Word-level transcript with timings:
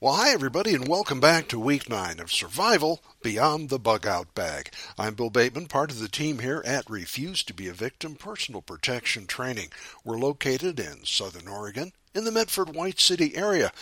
Well, 0.00 0.14
hi, 0.14 0.30
everybody, 0.30 0.74
and 0.74 0.86
welcome 0.86 1.18
back 1.18 1.48
to 1.48 1.58
week 1.58 1.88
nine 1.88 2.20
of 2.20 2.30
Survival 2.30 3.02
Beyond 3.20 3.68
the 3.68 3.80
Bug 3.80 4.06
Out 4.06 4.32
Bag. 4.32 4.70
I'm 4.96 5.14
Bill 5.14 5.28
Bateman, 5.28 5.66
part 5.66 5.90
of 5.90 5.98
the 5.98 6.06
team 6.06 6.38
here 6.38 6.62
at 6.64 6.88
Refuse 6.88 7.42
to 7.42 7.52
be 7.52 7.66
a 7.66 7.72
Victim 7.72 8.14
Personal 8.14 8.62
Protection 8.62 9.26
Training. 9.26 9.72
We're 10.04 10.16
located 10.16 10.78
in 10.78 11.04
Southern 11.04 11.48
Oregon, 11.48 11.94
in 12.14 12.22
the 12.22 12.30
Medford 12.30 12.76
White 12.76 13.00
City 13.00 13.34
area. 13.34 13.72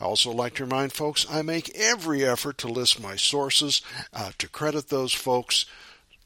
I 0.00 0.04
also 0.04 0.30
like 0.30 0.54
to 0.54 0.64
remind 0.64 0.92
folks 0.92 1.26
I 1.30 1.42
make 1.42 1.76
every 1.76 2.24
effort 2.24 2.58
to 2.58 2.68
list 2.68 3.00
my 3.00 3.16
sources, 3.16 3.82
uh, 4.12 4.32
to 4.38 4.48
credit 4.48 4.88
those 4.88 5.12
folks, 5.12 5.66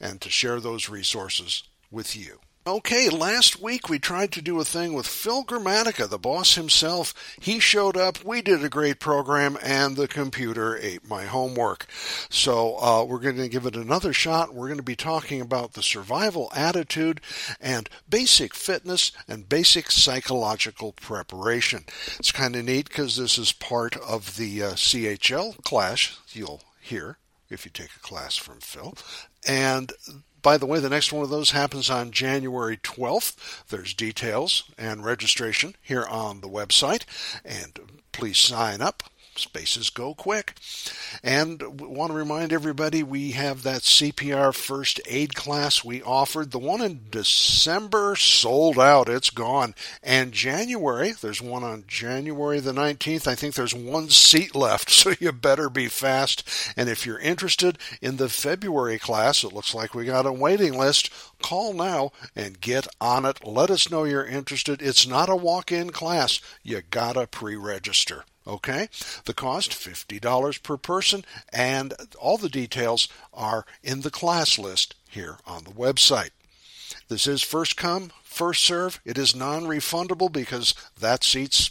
and 0.01 0.21
to 0.21 0.30
share 0.30 0.61
those 0.61 0.88
resources 0.88 1.65
with 1.91 2.16
you. 2.16 2.41
Okay, 2.69 3.09
last 3.09 3.62
week 3.62 3.88
we 3.88 4.01
tried 4.01 4.33
to 4.33 4.43
do 4.43 4.59
a 4.59 4.65
thing 4.65 4.93
with 4.93 5.07
Phil 5.07 5.45
Grammatica, 5.45 6.09
the 6.09 6.19
boss 6.19 6.57
himself. 6.57 7.15
He 7.41 7.61
showed 7.61 7.97
up, 7.97 8.24
we 8.24 8.43
did 8.43 8.65
a 8.65 8.69
great 8.69 8.98
program, 8.98 9.57
and 9.62 9.95
the 9.95 10.09
computer 10.09 10.77
ate 10.77 11.09
my 11.09 11.27
homework. 11.27 11.87
So 12.29 12.77
uh, 12.79 13.05
we're 13.05 13.21
going 13.21 13.37
to 13.37 13.48
give 13.48 13.66
it 13.66 13.77
another 13.77 14.12
shot. 14.12 14.52
We're 14.52 14.66
going 14.66 14.79
to 14.79 14.83
be 14.83 14.97
talking 14.97 15.41
about 15.41 15.74
the 15.74 15.83
survival 15.83 16.51
attitude 16.57 17.21
and 17.60 17.88
basic 18.09 18.52
fitness 18.52 19.13
and 19.29 19.48
basic 19.48 19.93
psychological 19.93 20.91
preparation. 20.91 21.85
It's 22.19 22.32
kind 22.32 22.57
of 22.57 22.65
neat 22.65 22.88
because 22.88 23.16
this 23.16 23.38
is 23.38 23.52
part 23.52 23.96
of 23.98 24.37
the 24.37 24.65
uh, 24.65 24.71
CHL 24.73 25.63
class 25.63 26.19
you'll 26.32 26.63
hear 26.80 27.19
if 27.48 27.65
you 27.65 27.71
take 27.71 27.95
a 27.95 28.01
class 28.01 28.35
from 28.35 28.59
Phil. 28.59 28.96
And 29.46 29.93
by 30.47 30.57
the 30.57 30.65
way, 30.65 30.79
the 30.79 30.89
next 30.89 31.13
one 31.13 31.25
of 31.25 31.29
those 31.29 31.51
happens 31.51 31.91
on 31.91 32.13
January 32.13 32.77
12th. 32.77 33.65
There's 33.69 33.93
details 33.93 34.63
and 34.79 35.05
registration 35.05 35.75
here 35.83 36.05
on 36.05 36.41
the 36.41 36.49
website. 36.49 37.03
And 37.45 37.80
please 38.13 38.38
sign 38.38 38.80
up 38.80 39.03
spaces 39.38 39.90
go 39.90 40.15
quick. 40.15 40.54
And 41.23 41.80
want 41.80 42.10
to 42.12 42.16
remind 42.16 42.52
everybody 42.52 43.02
we 43.02 43.32
have 43.32 43.62
that 43.62 43.82
CPR 43.82 44.54
first 44.54 45.01
aid 45.06 45.34
class 45.34 45.84
we 45.84 46.02
offered. 46.02 46.51
The 46.51 46.59
one 46.59 46.82
in 46.82 47.06
December 47.10 48.16
sold 48.16 48.79
out, 48.79 49.09
it's 49.09 49.30
gone. 49.30 49.74
And 50.02 50.32
January, 50.32 51.12
there's 51.12 51.42
one 51.42 51.64
on 51.64 51.84
January 51.87 52.60
the 52.60 52.73
19th. 52.73 53.26
I 53.26 53.34
think 53.34 53.54
there's 53.54 53.74
one 53.74 54.10
seat 54.10 54.54
left, 54.54 54.90
so 54.96 55.12
you 55.18 55.32
better 55.32 55.68
be 55.68 55.88
fast. 55.88 56.48
And 56.76 56.88
if 56.88 57.07
you're 57.07 57.18
interested 57.18 57.79
in 58.01 58.16
the 58.16 58.29
February 58.29 58.98
class, 58.98 59.45
it 59.45 59.52
looks 59.52 59.74
like 59.74 59.95
we 59.95 60.04
got 60.04 60.26
a 60.26 60.32
waiting 60.32 60.79
list. 60.79 61.10
Call 61.42 61.73
now 61.73 62.12
and 62.34 62.60
get 62.60 62.87
on 63.01 63.24
it. 63.24 63.46
Let 63.46 63.70
us 63.70 63.90
know 63.90 64.04
you're 64.04 64.26
interested. 64.26 64.82
It's 64.82 65.06
not 65.06 65.28
a 65.28 65.37
walk 65.37 65.70
in 65.72 65.91
class, 65.91 66.41
you 66.62 66.82
gotta 66.91 67.26
pre 67.26 67.56
register. 67.56 68.25
Okay? 68.47 68.89
The 69.25 69.34
cost 69.34 69.72
$50 69.72 70.62
per 70.62 70.77
person 70.77 71.25
and 71.53 71.94
all 72.19 72.39
the 72.39 72.49
details 72.49 73.09
are 73.34 73.66
in 73.83 74.03
the 74.03 74.11
class 74.11 74.59
list 74.59 74.94
here 75.09 75.38
on 75.47 75.65
the 75.65 75.71
website. 75.71 76.31
This 77.09 77.27
is 77.27 77.43
first 77.43 77.77
come, 77.77 78.12
first 78.22 78.62
serve. 78.62 79.00
It 79.05 79.19
is 79.19 79.34
non-refundable 79.34 80.33
because 80.33 80.75
that 81.00 81.25
seat's 81.25 81.70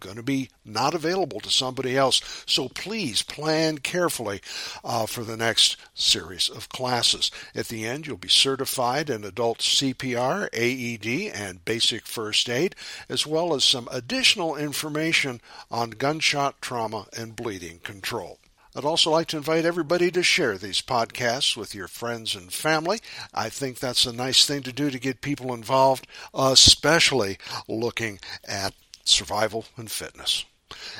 going 0.00 0.16
to 0.16 0.22
be 0.22 0.48
not 0.64 0.94
available 0.94 1.40
to 1.40 1.50
somebody 1.50 1.96
else. 1.96 2.44
So 2.46 2.68
please 2.68 3.22
plan 3.22 3.78
carefully 3.78 4.40
uh, 4.84 5.06
for 5.06 5.22
the 5.22 5.36
next 5.36 5.76
series 5.94 6.48
of 6.48 6.68
classes. 6.68 7.30
At 7.54 7.68
the 7.68 7.86
end, 7.86 8.06
you'll 8.06 8.16
be 8.16 8.28
certified 8.28 9.10
in 9.10 9.24
adult 9.24 9.58
CPR, 9.58 10.48
AED, 10.52 11.32
and 11.34 11.64
basic 11.64 12.06
first 12.06 12.48
aid, 12.48 12.74
as 13.08 13.26
well 13.26 13.54
as 13.54 13.64
some 13.64 13.88
additional 13.90 14.56
information 14.56 15.40
on 15.70 15.90
gunshot 15.90 16.60
trauma 16.60 17.06
and 17.16 17.36
bleeding 17.36 17.78
control. 17.80 18.38
I'd 18.74 18.84
also 18.84 19.10
like 19.10 19.26
to 19.28 19.36
invite 19.36 19.64
everybody 19.64 20.12
to 20.12 20.22
share 20.22 20.56
these 20.56 20.80
podcasts 20.80 21.56
with 21.56 21.74
your 21.74 21.88
friends 21.88 22.36
and 22.36 22.52
family. 22.52 23.00
I 23.34 23.48
think 23.48 23.78
that's 23.78 24.06
a 24.06 24.12
nice 24.12 24.46
thing 24.46 24.62
to 24.62 24.72
do 24.72 24.90
to 24.90 24.98
get 24.98 25.22
people 25.22 25.52
involved, 25.52 26.06
especially 26.32 27.38
looking 27.66 28.20
at 28.46 28.74
survival 29.10 29.66
and 29.76 29.90
fitness. 29.90 30.44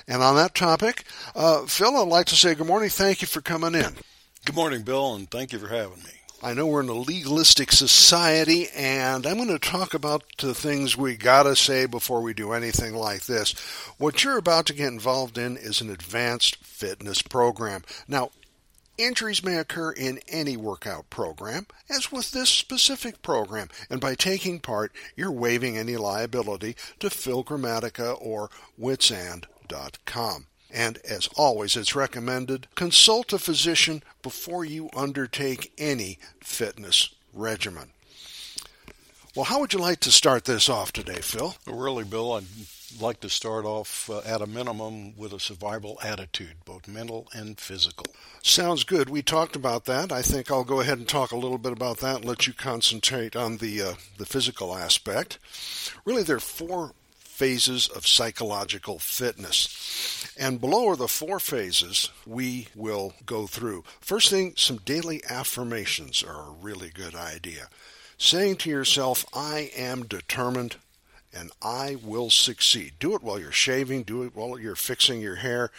And 0.08 0.22
on 0.22 0.36
that 0.36 0.54
topic, 0.54 1.04
uh, 1.34 1.66
Phil, 1.66 1.96
I'd 1.96 2.08
like 2.08 2.26
to 2.26 2.36
say 2.36 2.54
good 2.54 2.66
morning. 2.66 2.90
Thank 2.90 3.22
you 3.22 3.28
for 3.28 3.40
coming 3.40 3.74
in. 3.74 3.94
Good 4.44 4.56
morning, 4.56 4.82
Bill, 4.82 5.14
and 5.14 5.30
thank 5.30 5.52
you 5.52 5.58
for 5.58 5.68
having 5.68 6.02
me. 6.02 6.10
I 6.42 6.54
know 6.54 6.66
we're 6.66 6.80
in 6.80 6.88
a 6.88 6.94
legalistic 6.94 7.70
society, 7.70 8.68
and 8.74 9.26
I'm 9.26 9.36
going 9.36 9.48
to 9.48 9.58
talk 9.58 9.92
about 9.92 10.24
the 10.38 10.54
things 10.54 10.96
we 10.96 11.16
got 11.16 11.42
to 11.42 11.54
say 11.54 11.84
before 11.84 12.22
we 12.22 12.32
do 12.32 12.52
anything 12.52 12.94
like 12.94 13.26
this. 13.26 13.52
What 13.98 14.24
you're 14.24 14.38
about 14.38 14.64
to 14.66 14.72
get 14.72 14.88
involved 14.88 15.36
in 15.36 15.58
is 15.58 15.82
an 15.82 15.90
advanced 15.90 16.56
fitness 16.64 17.20
program. 17.20 17.82
Now, 18.08 18.30
Injuries 19.00 19.42
may 19.42 19.56
occur 19.56 19.92
in 19.92 20.20
any 20.28 20.58
workout 20.58 21.08
program, 21.08 21.66
as 21.88 22.12
with 22.12 22.32
this 22.32 22.50
specific 22.50 23.22
program, 23.22 23.68
and 23.88 23.98
by 23.98 24.14
taking 24.14 24.60
part, 24.60 24.92
you're 25.16 25.32
waiving 25.32 25.78
any 25.78 25.96
liability 25.96 26.76
to 26.98 27.08
Phil 27.08 27.42
Grammatica 27.42 28.14
or 28.20 28.50
Witsand.com. 28.78 30.46
And 30.70 30.98
as 30.98 31.30
always, 31.34 31.76
it's 31.76 31.96
recommended 31.96 32.66
consult 32.74 33.32
a 33.32 33.38
physician 33.38 34.02
before 34.22 34.66
you 34.66 34.90
undertake 34.94 35.72
any 35.78 36.18
fitness 36.40 37.14
regimen. 37.32 37.92
Well, 39.34 39.46
how 39.46 39.60
would 39.60 39.72
you 39.72 39.78
like 39.78 40.00
to 40.00 40.10
start 40.10 40.44
this 40.44 40.68
off 40.68 40.92
today, 40.92 41.20
Phil? 41.22 41.54
Really, 41.66 42.04
Bill, 42.04 42.34
I'd 42.34 42.44
like 42.98 43.20
to 43.20 43.28
start 43.28 43.64
off 43.64 44.08
uh, 44.10 44.20
at 44.20 44.40
a 44.40 44.46
minimum 44.46 45.16
with 45.16 45.32
a 45.32 45.40
survival 45.40 45.98
attitude, 46.02 46.56
both 46.64 46.88
mental 46.88 47.28
and 47.32 47.58
physical. 47.58 48.06
Sounds 48.42 48.84
good. 48.84 49.10
We 49.10 49.22
talked 49.22 49.56
about 49.56 49.84
that. 49.84 50.12
I 50.12 50.22
think 50.22 50.50
I'll 50.50 50.64
go 50.64 50.80
ahead 50.80 50.98
and 50.98 51.08
talk 51.08 51.32
a 51.32 51.36
little 51.36 51.58
bit 51.58 51.72
about 51.72 51.98
that 51.98 52.16
and 52.16 52.24
let 52.24 52.46
you 52.46 52.52
concentrate 52.52 53.36
on 53.36 53.58
the 53.58 53.82
uh, 53.82 53.94
the 54.18 54.26
physical 54.26 54.74
aspect. 54.74 55.38
Really, 56.04 56.22
there 56.22 56.36
are 56.36 56.40
four 56.40 56.92
phases 57.40 57.88
of 57.88 58.06
psychological 58.06 58.98
fitness. 58.98 60.30
And 60.38 60.60
below 60.60 60.88
are 60.88 60.96
the 60.96 61.08
four 61.08 61.40
phases 61.40 62.10
we 62.26 62.68
will 62.74 63.14
go 63.24 63.46
through. 63.46 63.84
First 63.98 64.28
thing, 64.28 64.52
some 64.56 64.76
daily 64.84 65.22
affirmations 65.26 66.22
are 66.22 66.48
a 66.48 66.54
really 66.60 66.90
good 66.90 67.14
idea. 67.14 67.68
Saying 68.18 68.56
to 68.56 68.68
yourself, 68.68 69.24
I 69.32 69.70
am 69.74 70.04
determined 70.04 70.76
and 71.32 71.50
I 71.62 71.96
will 72.02 72.30
succeed. 72.30 72.94
Do 72.98 73.14
it 73.14 73.22
while 73.22 73.38
you're 73.38 73.52
shaving, 73.52 74.02
do 74.02 74.22
it 74.22 74.34
while 74.34 74.58
you're 74.58 74.74
fixing 74.74 75.20
your 75.20 75.36
hair, 75.36 75.70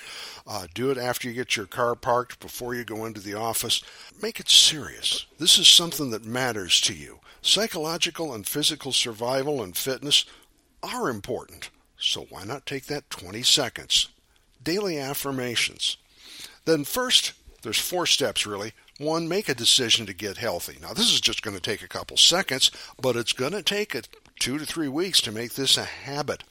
uh, 0.48 0.68
do 0.74 0.92
it 0.92 0.98
after 0.98 1.28
you 1.28 1.34
get 1.34 1.58
your 1.58 1.66
car 1.66 1.96
parked, 1.96 2.40
before 2.40 2.74
you 2.74 2.84
go 2.84 3.06
into 3.06 3.20
the 3.20 3.34
office. 3.34 3.84
Make 4.22 4.40
it 4.40 4.50
serious. 4.50 5.26
This 5.40 5.58
is 5.58 5.68
something 5.68 6.10
that 6.12 6.26
matters 6.26 6.80
to 6.82 6.94
you. 6.94 7.20
Psychological 7.42 8.34
and 8.34 8.48
physical 8.48 8.92
survival 8.92 9.62
and 9.62 9.76
fitness 9.76 10.26
are 10.84 11.10
important, 11.10 11.70
so 11.98 12.28
why 12.30 12.44
not 12.44 12.66
take 12.66 12.86
that 12.86 13.10
20 13.10 13.44
seconds? 13.44 14.10
Daily 14.64 14.98
affirmations. 14.98 15.98
Then, 16.66 16.84
first, 16.84 17.34
there's 17.64 17.80
four 17.80 18.06
steps 18.06 18.46
really. 18.46 18.74
One, 19.00 19.28
make 19.28 19.50
a 19.50 19.56
decision 19.56 20.06
to 20.06 20.14
get 20.14 20.38
healthy. 20.38 20.78
Now, 20.80 20.94
this 20.94 21.12
is 21.12 21.20
just 21.20 21.42
going 21.42 21.56
to 21.56 21.62
take 21.62 21.82
a 21.82 21.88
couple 21.88 22.18
seconds, 22.18 22.70
but 23.02 23.16
it's 23.16 23.34
going 23.34 23.54
to 23.54 23.64
take 23.64 23.96
a 23.96 24.04
two 24.42 24.58
to 24.58 24.66
three 24.66 24.88
weeks 24.88 25.22
to 25.22 25.32
make 25.32 25.54
this 25.54 25.78
a 25.78 25.84
habit. 25.84 26.44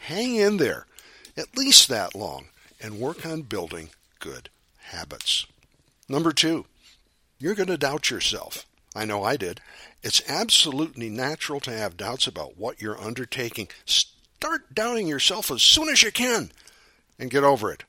Hang 0.00 0.36
in 0.36 0.58
there 0.58 0.86
at 1.38 1.56
least 1.56 1.88
that 1.88 2.14
long 2.14 2.44
and 2.82 3.00
work 3.00 3.24
on 3.24 3.40
building 3.40 3.88
good 4.18 4.50
habits. 4.78 5.46
Number 6.06 6.32
two, 6.32 6.66
you're 7.38 7.54
going 7.54 7.68
to 7.68 7.78
doubt 7.78 8.10
yourself. 8.10 8.66
I 8.94 9.06
know 9.06 9.24
I 9.24 9.38
did. 9.38 9.60
It's 10.02 10.22
absolutely 10.28 11.08
natural 11.08 11.60
to 11.60 11.72
have 11.72 11.96
doubts 11.96 12.26
about 12.26 12.58
what 12.58 12.82
you're 12.82 13.00
undertaking. 13.00 13.68
Start 13.86 14.74
doubting 14.74 15.06
yourself 15.08 15.50
as 15.50 15.62
soon 15.62 15.88
as 15.88 16.02
you 16.02 16.12
can 16.12 16.52
and 17.18 17.30
get 17.30 17.42
over 17.44 17.72
it. 17.72 17.84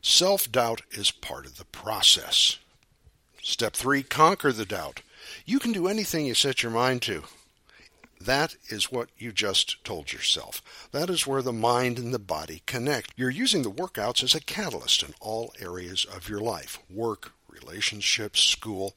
Self 0.00 0.52
doubt 0.52 0.82
is 0.92 1.10
part 1.10 1.44
of 1.44 1.56
the 1.56 1.64
process. 1.64 2.58
Step 3.42 3.72
three, 3.72 4.04
conquer 4.04 4.52
the 4.52 4.64
doubt. 4.64 5.02
You 5.44 5.58
can 5.58 5.72
do 5.72 5.88
anything 5.88 6.26
you 6.26 6.34
set 6.34 6.62
your 6.62 6.70
mind 6.70 7.02
to. 7.02 7.24
That 8.20 8.56
is 8.68 8.90
what 8.90 9.10
you 9.16 9.32
just 9.32 9.84
told 9.84 10.12
yourself. 10.12 10.62
That 10.92 11.10
is 11.10 11.26
where 11.26 11.42
the 11.42 11.52
mind 11.52 11.98
and 11.98 12.12
the 12.14 12.18
body 12.18 12.62
connect. 12.66 13.12
You're 13.16 13.30
using 13.30 13.62
the 13.62 13.70
workouts 13.70 14.22
as 14.22 14.34
a 14.34 14.40
catalyst 14.40 15.02
in 15.02 15.14
all 15.20 15.52
areas 15.60 16.04
of 16.04 16.28
your 16.28 16.40
life 16.40 16.78
work, 16.90 17.32
relationships, 17.48 18.40
school, 18.40 18.94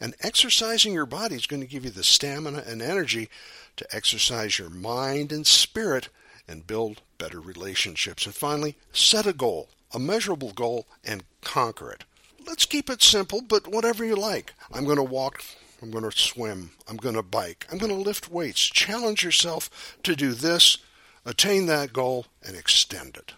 and 0.00 0.14
exercising 0.20 0.92
your 0.92 1.06
body 1.06 1.34
is 1.34 1.46
going 1.46 1.62
to 1.62 1.68
give 1.68 1.84
you 1.84 1.90
the 1.90 2.02
stamina 2.02 2.64
and 2.66 2.82
energy 2.82 3.28
to 3.76 3.86
exercise 3.94 4.58
your 4.58 4.70
mind 4.70 5.32
and 5.32 5.46
spirit 5.46 6.08
and 6.48 6.66
build 6.66 7.02
better 7.18 7.40
relationships. 7.40 8.26
And 8.26 8.34
finally, 8.34 8.76
set 8.92 9.26
a 9.26 9.32
goal, 9.32 9.68
a 9.94 9.98
measurable 9.98 10.52
goal, 10.52 10.86
and 11.04 11.24
conquer 11.40 11.90
it. 11.92 12.04
Let's 12.46 12.66
keep 12.66 12.90
it 12.90 13.02
simple, 13.02 13.40
but 13.42 13.68
whatever 13.68 14.04
you 14.04 14.16
like. 14.16 14.52
I'm 14.72 14.84
going 14.84 14.96
to 14.96 15.02
walk 15.02 15.44
I'm 15.82 15.90
going 15.90 16.08
to 16.08 16.16
swim. 16.16 16.70
I'm 16.88 16.96
going 16.96 17.16
to 17.16 17.22
bike. 17.22 17.66
I'm 17.70 17.78
going 17.78 17.92
to 17.92 17.98
lift 17.98 18.30
weights. 18.30 18.60
Challenge 18.60 19.24
yourself 19.24 19.98
to 20.04 20.14
do 20.14 20.32
this, 20.32 20.78
attain 21.24 21.66
that 21.66 21.92
goal, 21.92 22.26
and 22.46 22.56
extend 22.56 23.16
it. 23.16 23.34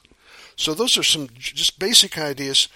So, 0.56 0.74
those 0.74 0.96
are 0.96 1.02
some 1.02 1.28
just 1.36 1.78
basic 1.78 2.18
ideas. 2.18 2.68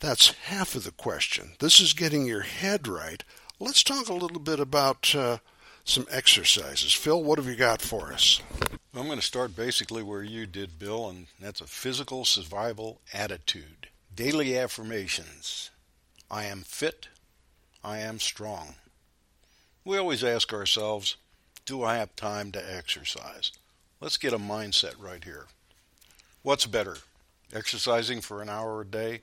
That's 0.00 0.32
half 0.32 0.74
of 0.74 0.84
the 0.84 0.92
question. 0.92 1.52
This 1.60 1.80
is 1.80 1.92
getting 1.92 2.26
your 2.26 2.42
head 2.42 2.86
right. 2.86 3.24
Let's 3.58 3.82
talk 3.82 4.08
a 4.08 4.14
little 4.14 4.38
bit 4.38 4.60
about 4.60 5.14
uh, 5.14 5.38
some 5.84 6.06
exercises. 6.10 6.92
Phil, 6.92 7.22
what 7.22 7.38
have 7.38 7.46
you 7.46 7.56
got 7.56 7.80
for 7.80 8.12
us? 8.12 8.40
I'm 8.94 9.06
going 9.06 9.18
to 9.18 9.24
start 9.24 9.56
basically 9.56 10.02
where 10.02 10.22
you 10.22 10.46
did, 10.46 10.78
Bill, 10.78 11.08
and 11.08 11.26
that's 11.40 11.60
a 11.60 11.66
physical 11.66 12.24
survival 12.24 13.00
attitude. 13.12 13.88
Daily 14.14 14.56
affirmations 14.56 15.70
I 16.30 16.44
am 16.44 16.62
fit, 16.62 17.08
I 17.84 17.98
am 17.98 18.18
strong. 18.18 18.76
We 19.84 19.98
always 19.98 20.24
ask 20.24 20.54
ourselves, 20.54 21.16
do 21.66 21.82
I 21.82 21.96
have 21.96 22.16
time 22.16 22.50
to 22.52 22.74
exercise? 22.76 23.52
Let's 24.00 24.16
get 24.16 24.32
a 24.32 24.38
mindset 24.38 24.94
right 24.98 25.22
here. 25.22 25.44
What's 26.42 26.64
better, 26.64 26.96
exercising 27.52 28.22
for 28.22 28.40
an 28.40 28.48
hour 28.48 28.80
a 28.80 28.86
day 28.86 29.20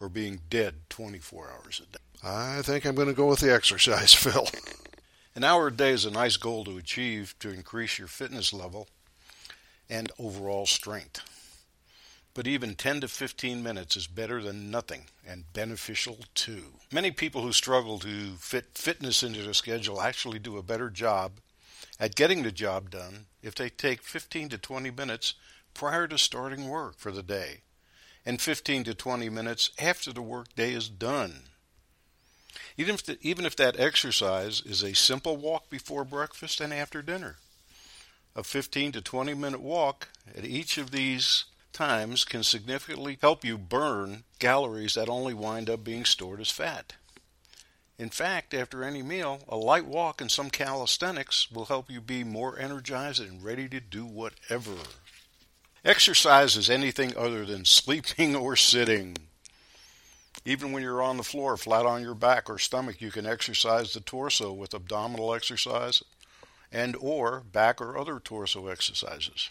or 0.00 0.08
being 0.08 0.40
dead 0.50 0.74
24 0.88 1.50
hours 1.50 1.80
a 1.80 1.92
day? 1.92 2.02
I 2.24 2.62
think 2.62 2.84
I'm 2.84 2.96
going 2.96 3.06
to 3.06 3.14
go 3.14 3.26
with 3.26 3.40
the 3.40 3.54
exercise, 3.54 4.12
Phil. 4.14 4.48
An 5.36 5.44
hour 5.44 5.68
a 5.68 5.72
day 5.72 5.90
is 5.90 6.04
a 6.04 6.10
nice 6.10 6.36
goal 6.36 6.64
to 6.64 6.78
achieve 6.78 7.36
to 7.38 7.50
increase 7.50 7.96
your 7.96 8.08
fitness 8.08 8.52
level 8.52 8.88
and 9.88 10.10
overall 10.18 10.66
strength 10.66 11.20
but 12.34 12.46
even 12.46 12.74
10 12.74 13.00
to 13.00 13.08
15 13.08 13.62
minutes 13.62 13.96
is 13.96 14.06
better 14.06 14.42
than 14.42 14.70
nothing 14.70 15.06
and 15.26 15.52
beneficial 15.52 16.18
too. 16.34 16.74
Many 16.92 17.10
people 17.10 17.42
who 17.42 17.52
struggle 17.52 17.98
to 18.00 18.34
fit 18.38 18.66
fitness 18.74 19.22
into 19.22 19.42
their 19.42 19.54
schedule 19.54 20.00
actually 20.00 20.38
do 20.38 20.56
a 20.56 20.62
better 20.62 20.90
job 20.90 21.32
at 21.98 22.14
getting 22.14 22.42
the 22.42 22.52
job 22.52 22.90
done 22.90 23.26
if 23.42 23.54
they 23.54 23.68
take 23.68 24.02
15 24.02 24.50
to 24.50 24.58
20 24.58 24.90
minutes 24.90 25.34
prior 25.74 26.06
to 26.06 26.18
starting 26.18 26.68
work 26.68 26.98
for 26.98 27.10
the 27.10 27.22
day 27.22 27.60
and 28.24 28.40
15 28.40 28.84
to 28.84 28.94
20 28.94 29.28
minutes 29.28 29.70
after 29.78 30.12
the 30.12 30.22
workday 30.22 30.72
is 30.72 30.88
done. 30.88 31.42
Even 32.76 32.94
if, 32.94 33.04
the, 33.04 33.18
even 33.20 33.44
if 33.44 33.56
that 33.56 33.78
exercise 33.78 34.62
is 34.64 34.82
a 34.82 34.94
simple 34.94 35.36
walk 35.36 35.68
before 35.70 36.04
breakfast 36.04 36.60
and 36.60 36.72
after 36.72 37.02
dinner. 37.02 37.36
A 38.36 38.44
15 38.44 38.92
to 38.92 39.00
20 39.00 39.34
minute 39.34 39.60
walk 39.60 40.08
at 40.36 40.44
each 40.44 40.78
of 40.78 40.90
these 40.90 41.46
times 41.72 42.24
can 42.24 42.42
significantly 42.42 43.18
help 43.20 43.44
you 43.44 43.58
burn 43.58 44.24
calories 44.38 44.94
that 44.94 45.08
only 45.08 45.34
wind 45.34 45.70
up 45.70 45.84
being 45.84 46.04
stored 46.04 46.40
as 46.40 46.50
fat. 46.50 46.94
In 47.98 48.08
fact, 48.08 48.54
after 48.54 48.82
any 48.82 49.02
meal, 49.02 49.40
a 49.46 49.56
light 49.56 49.84
walk 49.84 50.20
and 50.20 50.30
some 50.30 50.48
calisthenics 50.48 51.50
will 51.50 51.66
help 51.66 51.90
you 51.90 52.00
be 52.00 52.24
more 52.24 52.58
energized 52.58 53.20
and 53.20 53.44
ready 53.44 53.68
to 53.68 53.80
do 53.80 54.06
whatever. 54.06 54.76
Exercise 55.84 56.56
is 56.56 56.70
anything 56.70 57.16
other 57.16 57.44
than 57.44 57.64
sleeping 57.64 58.34
or 58.36 58.56
sitting. 58.56 59.16
Even 60.44 60.72
when 60.72 60.82
you're 60.82 61.02
on 61.02 61.18
the 61.18 61.22
floor, 61.22 61.56
flat 61.56 61.84
on 61.84 62.02
your 62.02 62.14
back 62.14 62.48
or 62.48 62.58
stomach, 62.58 63.00
you 63.00 63.10
can 63.10 63.26
exercise 63.26 63.92
the 63.92 64.00
torso 64.00 64.52
with 64.52 64.72
abdominal 64.72 65.34
exercise 65.34 66.02
and 66.72 66.96
or 67.00 67.40
back 67.40 67.80
or 67.80 67.98
other 67.98 68.18
torso 68.18 68.68
exercises. 68.68 69.50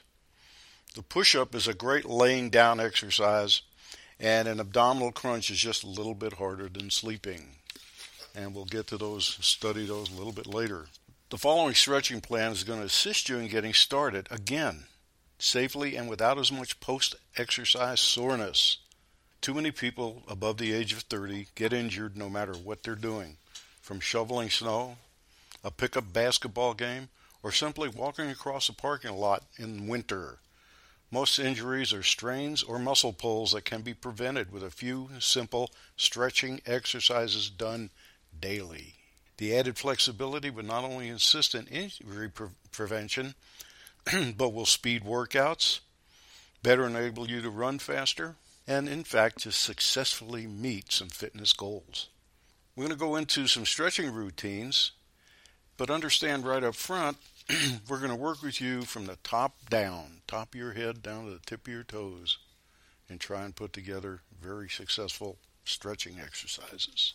The 0.95 1.03
push 1.03 1.36
up 1.36 1.53
is 1.53 1.68
a 1.68 1.75
great 1.75 2.06
laying 2.06 2.50
down 2.50 2.80
exercise, 2.80 3.62
and 4.19 4.47
an 4.47 4.59
abdominal 4.59 5.12
crunch 5.12 5.51
is 5.51 5.59
just 5.59 5.83
a 5.83 5.88
little 5.88 6.15
bit 6.15 6.33
harder 6.33 6.68
than 6.68 6.89
sleeping. 6.89 7.57
And 8.36 8.56
we'll 8.56 8.65
get 8.65 8.88
to 8.88 8.97
those, 8.97 9.38
study 9.39 9.86
those 9.86 10.09
a 10.09 10.15
little 10.15 10.31
bit 10.31 10.47
later. 10.47 10.88
The 11.30 11.38
following 11.38 11.75
stretching 11.75 12.21
plan 12.21 12.51
is 12.51 12.63
going 12.63 12.80
to 12.80 12.88
assist 12.88 13.30
you 13.30 13.38
in 13.38 13.50
getting 13.50 13.74
started 13.74 14.27
again, 14.31 14.86
safely 15.38 15.95
and 15.95 16.09
without 16.09 16.39
as 16.39 16.51
much 16.51 16.80
post 16.80 17.15
exercise 17.38 18.00
soreness. 18.00 18.77
Too 19.41 19.53
many 19.53 19.69
people 19.69 20.24
above 20.27 20.57
the 20.57 20.74
age 20.74 20.91
of 20.91 21.03
30 21.03 21.50
get 21.53 21.71
injured 21.71 22.18
no 22.18 22.31
matter 22.31 22.53
what 22.53 22.81
they're 22.81 22.95
doing, 22.95 23.38
from 23.80 24.00
shoveling 24.00 24.50
snow, 24.50 24.97
a 25.63 25.69
pickup 25.69 26.12
basketball 26.12 26.74
game, 26.74 27.09
or 27.44 27.51
simply 27.51 27.89
walking 27.89 28.31
across 28.31 28.69
a 28.69 28.74
parking 28.74 29.15
lot 29.15 29.44
in 29.56 29.88
winter. 29.88 30.39
Most 31.12 31.40
injuries 31.40 31.92
are 31.92 32.04
strains 32.04 32.62
or 32.62 32.78
muscle 32.78 33.14
pulls 33.14 33.54
that 33.54 33.66
can 33.66 33.82
be 33.82 33.96
prevented 33.96 34.52
with 34.52 34.64
a 34.64 34.70
few 34.70 35.10
simple 35.20 35.72
stretching 35.98 36.62
exercises 36.68 37.50
done 37.50 37.90
daily. 38.40 38.96
The 39.38 39.56
added 39.56 39.78
flexibility 39.78 40.52
will 40.52 40.66
not 40.66 40.84
only 40.84 41.10
assist 41.10 41.56
in 41.56 41.66
injury 41.68 42.30
pre- 42.30 42.50
prevention, 42.72 43.34
but 44.38 44.54
will 44.54 44.68
speed 44.68 45.04
workouts, 45.04 45.80
better 46.62 46.86
enable 46.86 47.28
you 47.28 47.42
to 47.42 47.50
run 47.50 47.80
faster, 47.80 48.36
and 48.68 48.88
in 48.88 49.04
fact 49.04 49.42
to 49.42 49.52
successfully 49.52 50.46
meet 50.46 50.92
some 50.92 51.10
fitness 51.10 51.54
goals. 51.54 52.10
We're 52.76 52.86
going 52.86 52.98
to 52.98 53.00
go 53.00 53.16
into 53.16 53.48
some 53.48 53.66
stretching 53.66 54.14
routines, 54.14 54.92
but 55.76 55.90
understand 55.90 56.46
right 56.46 56.64
up 56.64 56.76
front 56.76 57.18
we're 57.90 57.98
going 57.98 58.12
to 58.12 58.16
work 58.16 58.44
with 58.44 58.62
you 58.62 58.84
from 58.84 59.06
the 59.06 59.18
top 59.24 59.69
down, 59.69 60.22
top 60.28 60.54
of 60.54 60.60
your 60.60 60.74
head 60.74 61.01
down 61.01 61.25
to 61.25 61.31
the 61.31 61.40
tip 61.46 61.68
of 61.68 61.74
your 61.74 61.84
toes, 61.84 62.38
and 63.10 63.19
try 63.19 63.44
and 63.44 63.56
put 63.56 63.74
together 63.74 64.22
very 64.40 64.69
successful 64.69 65.38
stretching 65.66 66.19
exercises. 66.19 67.13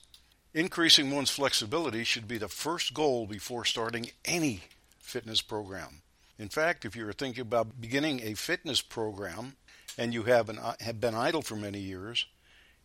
Increasing 0.52 1.10
one's 1.10 1.30
flexibility 1.30 2.02
should 2.02 2.26
be 2.26 2.38
the 2.38 2.48
first 2.48 2.94
goal 2.94 3.26
before 3.26 3.64
starting 3.64 4.10
any 4.24 4.62
fitness 4.98 5.40
program. 5.40 6.02
In 6.36 6.48
fact, 6.48 6.84
if 6.84 6.96
you're 6.96 7.12
thinking 7.12 7.42
about 7.42 7.80
beginning 7.80 8.20
a 8.22 8.34
fitness 8.34 8.80
program 8.80 9.54
and 9.96 10.12
you 10.12 10.24
have, 10.24 10.48
an, 10.48 10.58
have 10.80 11.00
been 11.00 11.14
idle 11.14 11.42
for 11.42 11.54
many 11.54 11.78
years, 11.78 12.26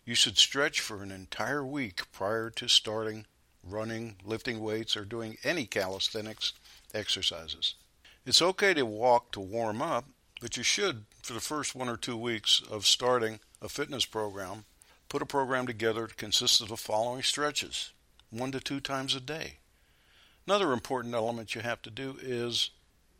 you 0.05 0.13
should 0.13 0.37
stretch 0.37 0.81
for 0.81 1.01
an 1.01 1.11
entire 1.11 1.65
week 1.65 2.11
prior 2.11 2.51
to 2.51 2.67
starting 2.67 3.25
running, 3.63 4.15
lifting 4.23 4.59
weights, 4.59 4.95
or 4.95 5.03
doing 5.03 5.37
any 5.43 5.65
calisthenics 5.65 6.53
exercises. 6.93 7.75
It's 8.25 8.41
okay 8.41 8.73
to 8.73 8.85
walk 8.85 9.31
to 9.31 9.39
warm 9.39 9.81
up, 9.81 10.05
but 10.41 10.57
you 10.57 10.63
should, 10.63 11.05
for 11.23 11.33
the 11.33 11.39
first 11.39 11.73
one 11.73 11.89
or 11.89 11.97
two 11.97 12.17
weeks 12.17 12.61
of 12.69 12.85
starting 12.85 13.39
a 13.61 13.69
fitness 13.69 14.05
program, 14.05 14.65
put 15.07 15.21
a 15.21 15.25
program 15.25 15.65
together 15.65 16.07
that 16.07 16.17
consists 16.17 16.61
of 16.61 16.69
the 16.69 16.77
following 16.77 17.23
stretches, 17.23 17.91
one 18.29 18.51
to 18.51 18.59
two 18.59 18.79
times 18.79 19.15
a 19.15 19.19
day. 19.19 19.57
Another 20.45 20.73
important 20.73 21.15
element 21.15 21.55
you 21.55 21.61
have 21.61 21.81
to 21.81 21.89
do 21.89 22.17
is 22.21 22.71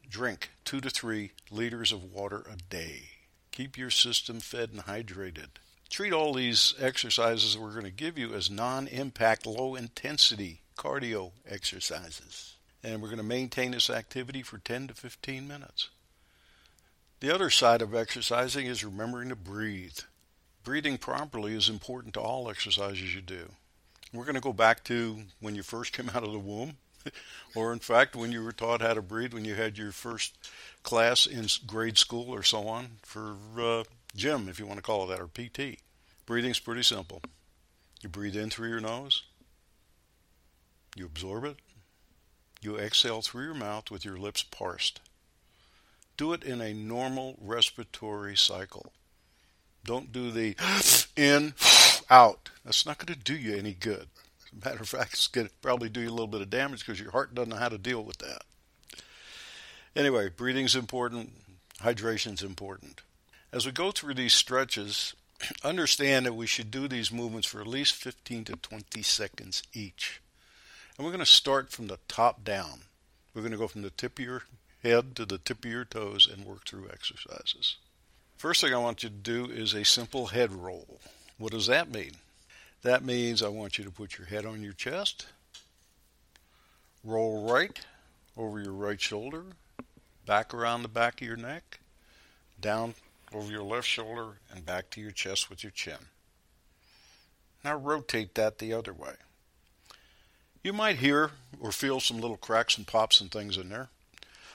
drink 0.08 0.52
two 0.66 0.82
to 0.82 0.90
three 0.90 1.32
liters 1.50 1.92
of 1.92 2.04
water 2.04 2.46
a 2.52 2.56
day. 2.56 3.04
Keep 3.52 3.78
your 3.78 3.90
system 3.90 4.40
fed 4.40 4.70
and 4.72 4.86
hydrated. 4.86 5.50
Treat 5.90 6.14
all 6.14 6.34
these 6.34 6.76
exercises 6.80 7.58
we're 7.58 7.72
going 7.72 7.84
to 7.84 7.92
give 7.92 8.18
you 8.18 8.34
as 8.34 8.52
non 8.52 8.88
impact, 8.88 9.46
low 9.46 9.76
intensity 9.76 10.62
cardio 10.78 11.32
exercises 11.48 12.59
and 12.84 13.02
we're 13.02 13.10
going 13.10 13.18
to 13.18 13.24
maintain 13.24 13.72
this 13.72 13.90
activity 13.90 14.42
for 14.42 14.58
10 14.58 14.88
to 14.88 14.94
15 14.94 15.48
minutes. 15.48 15.90
The 17.20 17.34
other 17.34 17.50
side 17.50 17.82
of 17.82 17.94
exercising 17.94 18.66
is 18.66 18.86
remembering 18.86 19.30
to 19.30 19.36
breathe. 19.36 20.00
Breathing 20.64 20.98
properly 20.98 21.54
is 21.54 21.68
important 21.68 22.14
to 22.14 22.22
all 22.22 22.50
exercises 22.50 23.14
you 23.14 23.22
do. 23.22 23.50
We're 24.14 24.24
going 24.24 24.36
to 24.36 24.42
go 24.42 24.54
back 24.54 24.84
to 24.86 25.24
when 25.40 25.56
you 25.56 25.64
first 25.64 25.94
came 25.94 26.10
out 26.10 26.24
of 26.24 26.32
the 26.32 26.40
womb, 26.40 26.78
or 27.56 27.74
in 27.74 27.80
fact, 27.80 28.16
when 28.16 28.32
you 28.32 28.44
were 28.44 28.52
taught 28.52 28.82
how 28.82 28.94
to 28.94 29.02
breathe 29.02 29.34
when 29.34 29.46
you 29.46 29.56
had 29.56 29.78
your 29.78 29.92
first 29.92 30.38
class 30.84 31.28
in 31.28 31.48
grade 31.68 31.98
school 31.98 32.34
or 32.34 32.44
so 32.44 32.68
on 32.68 32.92
for 33.04 33.36
uh, 33.60 33.84
gym, 34.16 34.48
if 34.48 34.60
you 34.60 34.66
want 34.66 34.78
to 34.78 34.84
call 34.84 35.04
it 35.04 35.08
that, 35.08 35.22
or 35.22 35.28
PT. 35.28 35.80
Breathing's 36.26 36.60
pretty 36.60 36.84
simple. 36.84 37.22
You 38.02 38.10
breathe 38.10 38.36
in 38.36 38.50
through 38.50 38.70
your 38.70 38.80
nose, 38.80 39.24
you 40.96 41.06
absorb 41.06 41.44
it, 41.44 41.58
you 42.62 42.78
exhale 42.78 43.22
through 43.22 43.46
your 43.46 43.54
mouth 43.54 43.90
with 43.90 44.04
your 44.04 44.18
lips 44.18 44.44
pursed. 44.44 45.00
Do 46.18 46.34
it 46.34 46.44
in 46.44 46.62
a 46.62 46.74
normal 46.74 47.38
respiratory 47.40 48.36
cycle. 48.36 48.92
Don't 49.86 50.12
do 50.12 50.32
the 50.32 50.56
in, 51.16 51.54
out. 52.10 52.50
That's 52.66 52.86
not 52.86 52.98
going 52.98 53.18
to 53.18 53.24
do 53.24 53.36
you 53.36 53.56
any 53.56 53.74
good. 53.74 54.08
As 54.46 54.52
a 54.52 54.70
matter 54.70 54.82
of 54.82 54.90
fact, 54.90 55.14
it's 55.14 55.28
going 55.28 55.48
to 55.48 55.54
probably 55.62 55.90
do 55.90 56.02
you 56.02 56.10
a 56.10 56.12
little 56.12 56.28
bit 56.28 56.42
of 56.42 56.50
damage 56.50 56.86
because 56.86 57.00
your 57.00 57.12
heart 57.12 57.34
doesn't 57.34 57.50
know 57.50 57.56
how 57.56 57.70
to 57.70 57.78
deal 57.78 58.04
with 58.04 58.18
that. 58.18 58.42
Anyway, 59.96 60.30
breathing's 60.30 60.76
important, 60.76 61.32
hydration's 61.82 62.44
important. 62.44 63.02
As 63.52 63.66
we 63.66 63.72
go 63.72 63.92
through 63.92 64.14
these 64.14 64.34
stretches, 64.34 65.16
understand 65.64 66.26
that 66.26 66.36
we 66.36 66.46
should 66.46 66.70
do 66.70 66.88
these 66.88 67.12
movements 67.12 67.48
for 67.48 67.62
at 67.62 67.68
least 67.68 67.96
15 67.96 68.46
to 68.46 68.56
20 68.58 69.02
seconds 69.02 69.64
each. 69.74 70.22
And 71.00 71.06
we're 71.06 71.14
going 71.14 71.20
to 71.20 71.26
start 71.26 71.72
from 71.72 71.88
the 71.88 72.00
top 72.10 72.44
down. 72.44 72.82
We're 73.34 73.42
going 73.42 73.54
to 73.54 73.58
go 73.58 73.70
from 73.70 73.84
the 73.84 73.90
tip 73.90 74.20
of 74.20 74.26
your 74.26 74.44
head 74.84 75.16
to 75.16 75.26
the 75.26 75.38
tip 75.38 75.64
of 75.64 75.72
your 75.72 75.86
toes 75.86 76.28
and 76.30 76.46
work 76.46 76.68
through 76.68 76.90
exercises. 76.92 77.78
First 78.36 78.60
thing 78.60 78.74
I 78.74 78.80
want 78.80 79.02
you 79.04 79.08
to 79.08 79.16
do 79.16 79.46
is 79.46 79.74
a 79.74 79.86
simple 79.86 80.28
head 80.28 80.52
roll. 80.52 81.00
What 81.38 81.54
does 81.54 81.68
that 81.68 81.90
mean? 81.90 82.16
That 82.82 83.06
means 83.06 83.42
I 83.42 83.48
want 83.48 83.78
you 83.78 83.86
to 83.86 83.92
put 83.92 84.18
your 84.18 84.28
head 84.28 84.46
on 84.46 84.62
your 84.62 84.74
chest, 84.74 85.28
roll 87.02 87.50
right 87.50 87.80
over 88.36 88.60
your 88.60 88.74
right 88.74 89.00
shoulder, 89.00 89.44
back 90.26 90.54
around 90.54 90.82
the 90.82 90.90
back 90.90 91.22
of 91.22 91.28
your 91.28 91.38
neck, 91.38 91.80
down 92.60 92.94
over 93.34 93.50
your 93.50 93.64
left 93.64 93.88
shoulder, 93.88 94.34
and 94.54 94.66
back 94.66 94.90
to 94.90 95.00
your 95.00 95.12
chest 95.12 95.50
with 95.50 95.64
your 95.64 95.72
chin. 95.72 96.10
Now 97.64 97.78
rotate 97.78 98.36
that 98.36 98.58
the 98.58 98.74
other 98.74 98.92
way. 98.92 99.14
You 100.70 100.74
might 100.74 100.98
hear 100.98 101.32
or 101.60 101.72
feel 101.72 102.00
some 102.00 102.20
little 102.20 102.38
cracks 102.38 102.78
and 102.78 102.86
pops 102.86 103.20
and 103.22 103.32
things 103.32 103.58
in 103.58 103.70
there. 103.70 103.90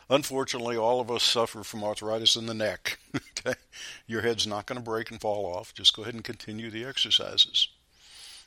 Unfortunately, 0.08 0.76
all 0.76 1.00
of 1.00 1.10
us 1.10 1.24
suffer 1.24 1.64
from 1.64 1.82
arthritis 1.82 2.36
in 2.36 2.46
the 2.46 2.54
neck. 2.54 3.00
Your 4.06 4.22
head's 4.22 4.46
not 4.46 4.66
going 4.66 4.78
to 4.78 4.84
break 4.84 5.10
and 5.10 5.20
fall 5.20 5.44
off. 5.44 5.74
Just 5.74 5.96
go 5.96 6.02
ahead 6.02 6.14
and 6.14 6.22
continue 6.22 6.70
the 6.70 6.84
exercises. 6.84 7.66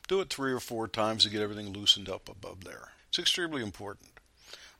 Do 0.06 0.22
it 0.22 0.30
three 0.30 0.50
or 0.50 0.60
four 0.60 0.88
times 0.88 1.24
to 1.24 1.28
get 1.28 1.42
everything 1.42 1.74
loosened 1.74 2.08
up 2.08 2.30
above 2.30 2.64
there. 2.64 2.92
It's 3.10 3.18
extremely 3.18 3.62
important. 3.62 4.12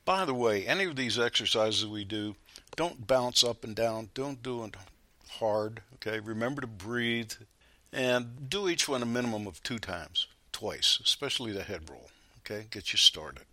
By 0.03 0.25
the 0.25 0.33
way, 0.33 0.65
any 0.65 0.85
of 0.85 0.95
these 0.95 1.19
exercises 1.19 1.85
we 1.85 2.05
do, 2.05 2.37
don't 2.75 3.05
bounce 3.05 3.43
up 3.43 3.63
and 3.63 3.75
down. 3.75 4.09
Don't 4.15 4.41
do 4.41 4.63
it 4.63 4.75
hard. 5.33 5.83
Okay? 5.93 6.19
Remember 6.19 6.61
to 6.61 6.67
breathe 6.67 7.33
and 7.93 8.49
do 8.49 8.67
each 8.67 8.89
one 8.89 9.03
a 9.03 9.05
minimum 9.05 9.45
of 9.45 9.61
two 9.61 9.77
times, 9.77 10.25
twice, 10.51 10.99
especially 11.03 11.51
the 11.51 11.61
head 11.61 11.87
roll. 11.87 12.09
Okay? 12.49 12.65
Get 12.71 12.91
you 12.91 12.97
started. 12.97 13.43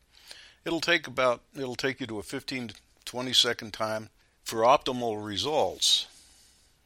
It'll 0.64 0.80
take 0.80 1.06
about 1.06 1.42
it'll 1.54 1.76
take 1.76 2.00
you 2.00 2.06
to 2.06 2.18
a 2.18 2.22
15 2.22 2.72
20 3.04 3.32
second 3.32 3.72
time. 3.72 4.10
For 4.42 4.60
optimal 4.60 5.24
results, 5.24 6.06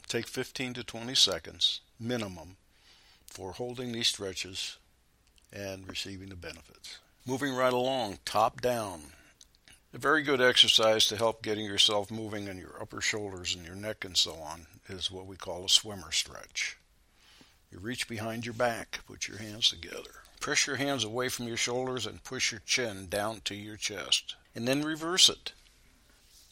take 0.09 0.27
15 0.27 0.75
to 0.75 0.85
20 0.85 1.15
seconds 1.15 1.81
minimum 1.99 2.57
for 3.27 3.53
holding 3.53 3.93
these 3.93 4.09
stretches 4.09 4.79
and 5.53 5.87
receiving 5.87 6.31
the 6.31 6.37
benefits. 6.37 6.99
Moving 7.27 7.55
right 7.55 7.73
along, 7.73 8.19
top 8.25 8.63
down. 8.63 9.03
A 9.93 9.99
very 9.99 10.23
good 10.23 10.41
exercise 10.41 11.07
to 11.09 11.17
help 11.17 11.43
getting 11.43 11.67
yourself 11.67 12.11
moving 12.11 12.49
in 12.49 12.57
your 12.57 12.81
upper 12.81 13.01
shoulders 13.01 13.55
and 13.55 13.67
your 13.67 13.75
neck 13.75 14.05
and 14.05 14.17
so 14.17 14.35
on 14.35 14.67
is 14.89 15.11
what 15.11 15.27
we 15.27 15.37
call 15.37 15.65
a 15.65 15.69
swimmer 15.69 16.13
stretch. 16.13 16.79
You 17.71 17.79
reach 17.79 18.09
behind 18.09 18.47
your 18.47 18.55
back, 18.55 19.01
put 19.07 19.29
your 19.29 19.39
hands 19.39 19.69
together. 19.69 20.20
Press 20.41 20.67
your 20.67 20.77
hands 20.77 21.05
away 21.05 21.29
from 21.29 21.47
your 21.47 21.59
shoulders 21.59 22.07
and 22.07 22.25
push 22.25 22.51
your 22.51 22.63
chin 22.65 23.09
down 23.09 23.43
to 23.45 23.55
your 23.55 23.77
chest. 23.77 24.37
And 24.55 24.67
then 24.67 24.83
reverse 24.83 25.29
it. 25.29 25.53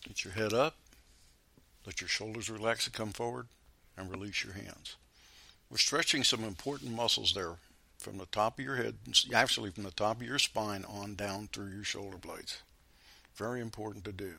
Get 0.07 0.25
your 0.25 0.35
head 0.35 0.53
up, 0.53 0.77
let 1.87 2.01
your 2.01 2.09
shoulders 2.09 2.49
relax 2.49 2.87
and 2.87 2.95
come 2.95 3.13
forward, 3.13 3.47
and 3.97 4.11
release 4.11 4.45
your 4.45 4.53
hands. 4.53 4.97
We're 5.71 5.79
stretching 5.79 6.23
some 6.23 6.45
important 6.45 6.93
muscles 6.93 7.33
there 7.33 7.57
from 7.99 8.19
the 8.19 8.27
top 8.27 8.59
of 8.59 8.65
your 8.65 8.77
head, 8.77 8.95
actually 9.35 9.71
from 9.71 9.83
the 9.83 9.91
top 9.91 10.21
of 10.21 10.27
your 10.27 10.39
spine 10.39 10.85
on 10.85 11.15
down 11.15 11.49
through 11.53 11.71
your 11.71 11.85
shoulder 11.85 12.17
blades. 12.17 12.59
Very 13.35 13.61
important 13.61 14.05
to 14.05 14.13
do. 14.13 14.35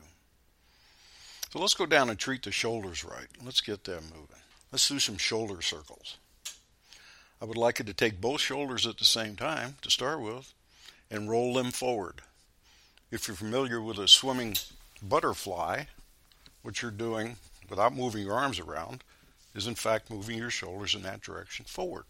So 1.52 1.58
let's 1.58 1.74
go 1.74 1.86
down 1.86 2.08
and 2.08 2.18
treat 2.18 2.44
the 2.44 2.52
shoulders 2.52 3.04
right. 3.04 3.26
Let's 3.44 3.60
get 3.60 3.84
them 3.84 4.04
moving. 4.14 4.42
Let's 4.72 4.88
do 4.88 5.00
some 5.00 5.18
shoulder 5.18 5.60
circles. 5.60 6.18
I 7.40 7.46
would 7.46 7.56
like 7.56 7.78
you 7.78 7.84
to 7.86 7.94
take 7.94 8.20
both 8.20 8.40
shoulders 8.40 8.86
at 8.86 8.98
the 8.98 9.04
same 9.04 9.34
time 9.34 9.76
to 9.82 9.90
start 9.90 10.20
with 10.20 10.52
and 11.10 11.30
roll 11.30 11.54
them 11.54 11.70
forward. 11.70 12.20
If 13.10 13.26
you're 13.26 13.36
familiar 13.36 13.80
with 13.80 13.98
a 13.98 14.06
swimming 14.06 14.56
butterfly, 15.02 15.84
what 16.62 16.82
you're 16.82 16.90
doing 16.90 17.36
without 17.68 17.96
moving 17.96 18.24
your 18.24 18.34
arms 18.34 18.58
around 18.58 19.02
is 19.54 19.66
in 19.66 19.74
fact 19.74 20.10
moving 20.10 20.36
your 20.38 20.50
shoulders 20.50 20.94
in 20.94 21.02
that 21.02 21.22
direction 21.22 21.64
forward. 21.64 22.04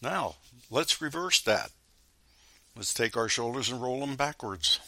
Now, 0.00 0.36
let's 0.70 1.02
reverse 1.02 1.40
that. 1.42 1.70
Let's 2.74 2.94
take 2.94 3.16
our 3.16 3.28
shoulders 3.28 3.70
and 3.70 3.82
roll 3.82 4.00
them 4.00 4.16
backwards. 4.16 4.80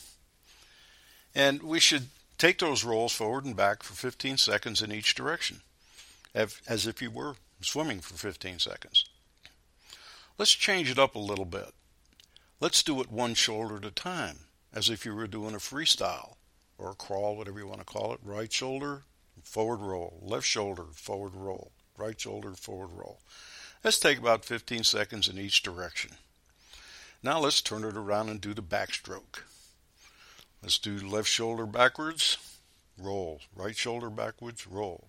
And 1.35 1.63
we 1.63 1.79
should 1.79 2.07
take 2.39 2.59
those 2.59 2.85
rolls 2.85 3.13
forward 3.13 3.45
and 3.45 3.55
back 3.55 3.83
for 3.83 3.93
15 3.93 4.39
seconds 4.39 4.81
in 4.81 4.91
each 4.91 5.15
direction, 5.15 5.61
as 6.35 6.87
if 6.87 7.03
you 7.03 7.11
were 7.11 7.37
swimming 7.61 8.01
for 8.01 8.15
15 8.15 8.59
seconds. 8.59 9.05
Let's 10.39 10.53
change 10.53 10.91
it 10.91 10.99
up 10.99 11.15
a 11.15 11.21
little 11.21 11.45
bit. 11.45 11.73
Let's 12.61 12.83
do 12.83 13.01
it 13.01 13.11
one 13.11 13.35
shoulder 13.35 13.77
at 13.77 13.85
a 13.85 13.91
time, 13.91 14.47
as 14.73 14.89
if 14.89 15.05
you 15.05 15.15
were 15.15 15.27
doing 15.27 15.55
a 15.55 15.59
freestyle 15.59 16.37
or 16.79 16.91
a 16.91 16.95
crawl, 16.95 17.37
whatever 17.37 17.59
you 17.59 17.67
want 17.67 17.81
to 17.81 17.85
call 17.85 18.13
it. 18.13 18.21
Right 18.23 18.53
shoulder, 18.53 19.03
forward 19.43 19.81
roll. 19.81 20.19
Left 20.23 20.47
shoulder, 20.47 20.87
forward 20.93 21.35
roll. 21.35 21.73
Right 21.97 22.21
shoulder, 22.21 22.55
forward 22.55 22.91
roll. 22.93 23.21
Let's 23.85 23.99
take 23.99 24.19
about 24.19 24.45
15 24.45 24.85
seconds 24.85 25.29
in 25.29 25.39
each 25.39 25.63
direction. 25.63 26.13
Now 27.23 27.39
let's 27.39 27.63
turn 27.63 27.85
it 27.85 27.97
around 27.97 28.29
and 28.29 28.41
do 28.41 28.55
the 28.55 28.63
backstroke. 28.63 29.43
Let's 30.63 30.79
do 30.79 30.97
left 30.99 31.29
shoulder 31.29 31.67
backwards, 31.67 32.39
roll. 32.99 33.41
Right 33.55 33.77
shoulder 33.77 34.11
backwards, 34.11 34.67
roll. 34.67 35.09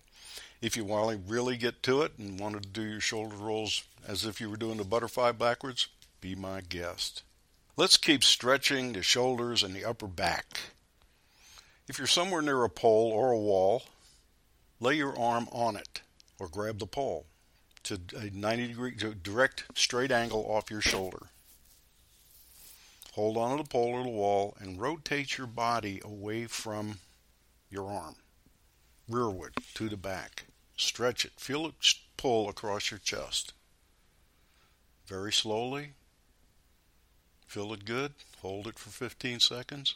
If 0.61 0.77
you 0.77 0.85
want 0.85 1.11
to 1.11 1.31
really 1.31 1.57
get 1.57 1.83
to 1.83 2.01
it 2.01 2.13
and 2.17 2.39
want 2.39 2.61
to 2.61 2.69
do 2.69 2.81
your 2.81 3.01
shoulder 3.01 3.35
rolls 3.35 3.83
as 4.07 4.25
if 4.25 4.39
you 4.39 4.49
were 4.49 4.57
doing 4.57 4.77
the 4.77 4.83
butterfly 4.83 5.31
backwards, 5.31 5.87
be 6.21 6.35
my 6.35 6.61
guest. 6.61 7.23
Let's 7.77 7.97
keep 7.97 8.23
stretching 8.23 8.93
the 8.93 9.03
shoulders 9.03 9.61
and 9.61 9.75
the 9.75 9.85
upper 9.85 10.07
back. 10.07 10.59
If 11.87 11.97
you're 11.97 12.07
somewhere 12.07 12.41
near 12.41 12.63
a 12.63 12.69
pole 12.69 13.11
or 13.11 13.31
a 13.31 13.37
wall, 13.37 13.83
lay 14.79 14.95
your 14.95 15.17
arm 15.19 15.47
on 15.51 15.75
it 15.75 16.01
or 16.39 16.47
grab 16.47 16.79
the 16.79 16.87
pole 16.87 17.25
to 17.83 17.99
a 18.17 18.29
90 18.31 18.67
degree 18.67 18.95
to 18.95 19.13
direct 19.13 19.65
straight 19.75 20.11
angle 20.11 20.45
off 20.49 20.71
your 20.71 20.81
shoulder. 20.81 21.27
Hold 23.13 23.37
on 23.37 23.57
to 23.57 23.63
the 23.63 23.69
pole 23.69 23.89
or 23.89 24.03
the 24.03 24.09
wall 24.09 24.57
and 24.59 24.79
rotate 24.79 25.37
your 25.37 25.47
body 25.47 26.01
away 26.03 26.47
from 26.47 26.99
your 27.69 27.89
arm, 27.89 28.15
rearward 29.07 29.53
to 29.75 29.89
the 29.89 29.97
back. 29.97 30.45
Stretch 30.77 31.25
it. 31.25 31.33
Feel 31.37 31.67
it 31.67 31.75
pull 32.17 32.49
across 32.49 32.91
your 32.91 32.99
chest. 32.99 33.53
Very 35.05 35.31
slowly. 35.31 35.91
Feel 37.45 37.73
it 37.73 37.85
good. 37.85 38.13
Hold 38.41 38.67
it 38.67 38.79
for 38.79 38.89
15 38.89 39.39
seconds. 39.39 39.95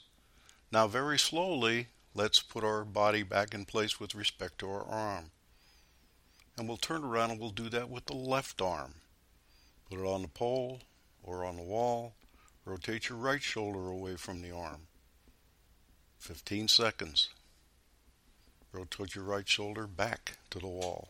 Now, 0.72 0.88
very 0.88 1.18
slowly, 1.18 1.88
let's 2.14 2.40
put 2.40 2.64
our 2.64 2.86
body 2.86 3.24
back 3.24 3.54
in 3.54 3.66
place 3.66 4.00
with 4.00 4.14
respect 4.16 4.60
to 4.60 4.70
our 4.70 4.84
arm. 4.84 5.32
And 6.58 6.68
we'll 6.68 6.78
turn 6.78 7.04
around 7.04 7.32
and 7.32 7.40
we'll 7.40 7.50
do 7.50 7.70
that 7.70 7.90
with 7.90 8.06
the 8.06 8.16
left 8.16 8.62
arm. 8.62 8.96
Put 9.90 10.00
it 10.00 10.06
on 10.06 10.22
the 10.22 10.28
pole 10.28 10.82
or 11.24 11.44
on 11.44 11.58
the 11.58 11.64
wall. 11.64 12.14
Rotate 12.66 13.10
your 13.10 13.18
right 13.18 13.42
shoulder 13.42 13.88
away 13.88 14.16
from 14.16 14.42
the 14.42 14.52
arm. 14.52 14.82
15 16.20 16.68
seconds. 16.68 17.30
Rotate 18.72 19.16
your 19.16 19.24
right 19.24 19.48
shoulder 19.48 19.88
back 19.88 20.38
to 20.52 20.60
the 20.60 20.68
wall. 20.68 21.10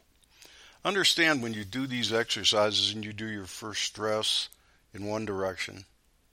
Understand 0.85 1.43
when 1.43 1.53
you 1.53 1.65
do 1.65 1.87
these 1.87 2.13
exercises 2.13 2.93
and 2.93 3.03
you 3.03 3.11
do 3.11 3.27
your 3.27 3.45
first 3.45 3.83
stress 3.83 4.47
in 4.93 5.05
one 5.05 5.25
direction, 5.25 5.85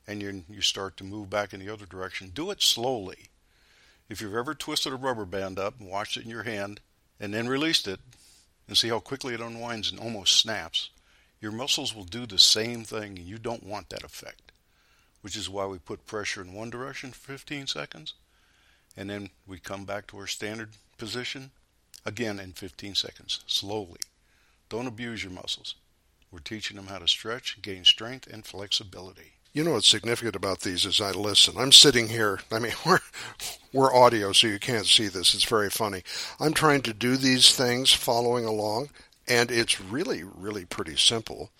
and 0.06 0.22
you, 0.22 0.44
you 0.48 0.60
start 0.60 0.96
to 0.96 1.04
move 1.04 1.28
back 1.28 1.52
in 1.52 1.60
the 1.60 1.68
other 1.68 1.86
direction, 1.86 2.30
do 2.32 2.50
it 2.50 2.62
slowly. 2.62 3.28
If 4.08 4.20
you've 4.20 4.36
ever 4.36 4.54
twisted 4.54 4.92
a 4.92 4.96
rubber 4.96 5.24
band 5.24 5.58
up 5.58 5.80
and 5.80 5.88
watched 5.88 6.16
it 6.16 6.24
in 6.24 6.30
your 6.30 6.44
hand 6.44 6.80
and 7.18 7.34
then 7.34 7.48
released 7.48 7.88
it 7.88 7.98
and 8.68 8.78
see 8.78 8.88
how 8.88 9.00
quickly 9.00 9.34
it 9.34 9.40
unwinds 9.40 9.90
and 9.90 9.98
almost 9.98 10.38
snaps, 10.38 10.90
your 11.40 11.52
muscles 11.52 11.94
will 11.94 12.04
do 12.04 12.24
the 12.24 12.38
same 12.38 12.84
thing 12.84 13.18
and 13.18 13.26
you 13.26 13.38
don't 13.38 13.66
want 13.66 13.90
that 13.90 14.04
effect. 14.04 14.52
Which 15.22 15.36
is 15.36 15.50
why 15.50 15.66
we 15.66 15.78
put 15.78 16.06
pressure 16.06 16.40
in 16.40 16.52
one 16.52 16.70
direction 16.70 17.10
for 17.10 17.32
15 17.32 17.66
seconds 17.66 18.14
and 18.96 19.10
then 19.10 19.30
we 19.46 19.58
come 19.58 19.84
back 19.84 20.06
to 20.06 20.18
our 20.18 20.26
standard 20.28 20.70
position 20.98 21.50
again 22.04 22.38
in 22.38 22.52
15 22.52 22.94
seconds, 22.94 23.40
slowly. 23.46 24.00
Don't 24.68 24.86
abuse 24.86 25.22
your 25.22 25.32
muscles. 25.32 25.74
We're 26.30 26.38
teaching 26.40 26.76
them 26.76 26.86
how 26.86 26.98
to 26.98 27.08
stretch, 27.08 27.60
gain 27.62 27.84
strength, 27.84 28.26
and 28.26 28.44
flexibility. 28.44 29.32
You 29.52 29.64
know 29.64 29.72
what's 29.72 29.88
significant 29.88 30.36
about 30.36 30.60
these 30.60 30.84
is 30.84 31.00
I 31.00 31.12
listen. 31.12 31.54
I'm 31.56 31.72
sitting 31.72 32.08
here. 32.08 32.40
I 32.52 32.58
mean, 32.58 32.74
we're 32.86 32.98
we're 33.72 33.94
audio, 33.94 34.32
so 34.32 34.46
you 34.46 34.58
can't 34.58 34.86
see 34.86 35.08
this. 35.08 35.34
It's 35.34 35.44
very 35.44 35.70
funny. 35.70 36.02
I'm 36.38 36.52
trying 36.52 36.82
to 36.82 36.92
do 36.92 37.16
these 37.16 37.54
things, 37.54 37.92
following 37.92 38.44
along, 38.44 38.90
and 39.26 39.50
it's 39.50 39.80
really, 39.80 40.22
really 40.24 40.64
pretty 40.64 40.96
simple. 40.96 41.50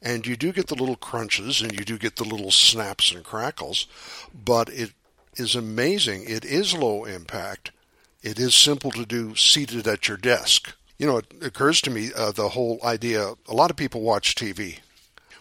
And 0.00 0.26
you 0.26 0.36
do 0.36 0.52
get 0.52 0.68
the 0.68 0.74
little 0.74 0.96
crunches, 0.96 1.60
and 1.60 1.72
you 1.72 1.84
do 1.84 1.98
get 1.98 2.16
the 2.16 2.24
little 2.24 2.50
snaps 2.50 3.12
and 3.12 3.22
crackles, 3.22 3.86
but 4.32 4.68
it 4.70 4.92
is 5.36 5.54
amazing. 5.54 6.24
It 6.26 6.44
is 6.44 6.74
low 6.74 7.04
impact. 7.04 7.70
It 8.22 8.38
is 8.38 8.54
simple 8.54 8.92
to 8.92 9.04
do 9.04 9.34
seated 9.34 9.88
at 9.88 10.06
your 10.06 10.16
desk 10.16 10.74
You 10.96 11.06
know, 11.06 11.16
it 11.18 11.26
occurs 11.42 11.80
to 11.82 11.90
me 11.90 12.10
uh, 12.16 12.30
the 12.30 12.50
whole 12.50 12.78
idea 12.84 13.34
a 13.48 13.54
lot 13.54 13.70
of 13.70 13.76
people 13.76 14.00
watch 14.00 14.36
TV. 14.36 14.78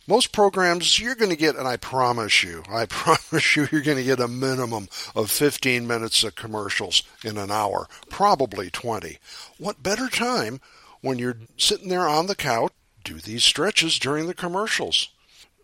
Most 0.08 0.32
programs 0.32 1.00
you're 1.00 1.14
going 1.16 1.30
to 1.30 1.38
get, 1.38 1.56
and 1.56 1.68
I 1.68 1.78
promise 1.78 2.42
you, 2.42 2.64
I 2.68 2.86
promise 2.90 3.56
you, 3.56 3.68
you're 3.72 3.82
going 3.82 3.98
to 3.98 4.04
get 4.04 4.20
a 4.20 4.28
minimum 4.28 4.88
of 5.16 5.30
15 5.30 5.86
minutes 5.86 6.24
of 6.24 6.36
commercials 6.36 7.04
in 7.24 7.38
an 7.38 7.52
hour, 7.52 7.88
probably 8.10 8.72
20. 8.72 9.20
What 9.60 9.84
better 9.84 10.10
time 10.10 10.60
when 11.02 11.20
you're 11.20 11.38
sitting 11.58 11.90
there 11.90 12.08
on 12.08 12.26
the 12.26 12.36
couch? 12.36 12.74
Do 13.04 13.20
these 13.20 13.44
stretches 13.44 14.00
during 14.00 14.26
the 14.26 14.34
commercials. 14.34 15.10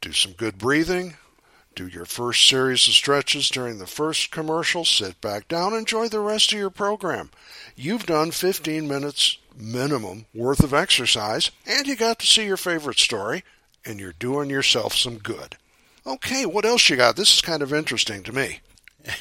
Do 0.02 0.12
some 0.12 0.34
good 0.34 0.60
breathing, 0.60 1.16
do 1.78 1.88
your 1.88 2.06
first 2.06 2.50
series 2.50 2.88
of 2.88 2.96
stretches 2.96 3.50
during 3.50 3.78
the 3.78 3.86
first 3.86 4.32
commercial, 4.32 4.84
sit 4.84 5.22
back 5.22 5.48
down, 5.48 5.76
enjoy 5.76 6.08
the 6.08 6.20
rest 6.20 6.52
of 6.52 6.58
your 6.58 6.72
program. 6.72 7.30
You've 7.76 8.08
done 8.08 8.32
15 8.32 8.88
minutes 8.88 9.38
minimum 9.56 10.26
worth 10.34 10.64
of 10.64 10.74
exercise, 10.74 11.52
and 11.68 11.86
you 11.86 11.96
got 11.96 12.18
to 12.18 12.26
see 12.26 12.46
your 12.46 12.58
favorite 12.58 12.98
story, 12.98 13.44
and 13.86 14.00
you're 14.00 14.14
doing 14.14 14.50
yourself 14.50 14.96
some 14.96 15.20
good. 15.20 15.56
Okay, 16.06 16.48
what 16.48 16.66
else 16.66 16.90
you 16.90 16.96
got? 16.96 17.16
This 17.16 17.36
is 17.36 17.42
kind 17.42 17.62
of 17.62 17.72
interesting 17.72 18.24
to 18.24 18.34
me. 18.34 18.62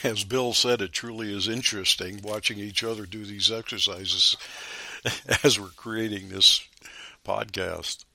As 0.02 0.24
Bill 0.24 0.54
said, 0.54 0.80
it 0.80 0.92
truly 0.92 1.36
is 1.36 1.48
interesting 1.48 2.22
watching 2.24 2.58
each 2.58 2.82
other 2.82 3.04
do 3.04 3.26
these 3.26 3.52
exercises 3.52 4.34
as 5.44 5.60
we're 5.60 5.68
creating 5.76 6.30
this 6.30 6.66
podcast. 7.22 8.06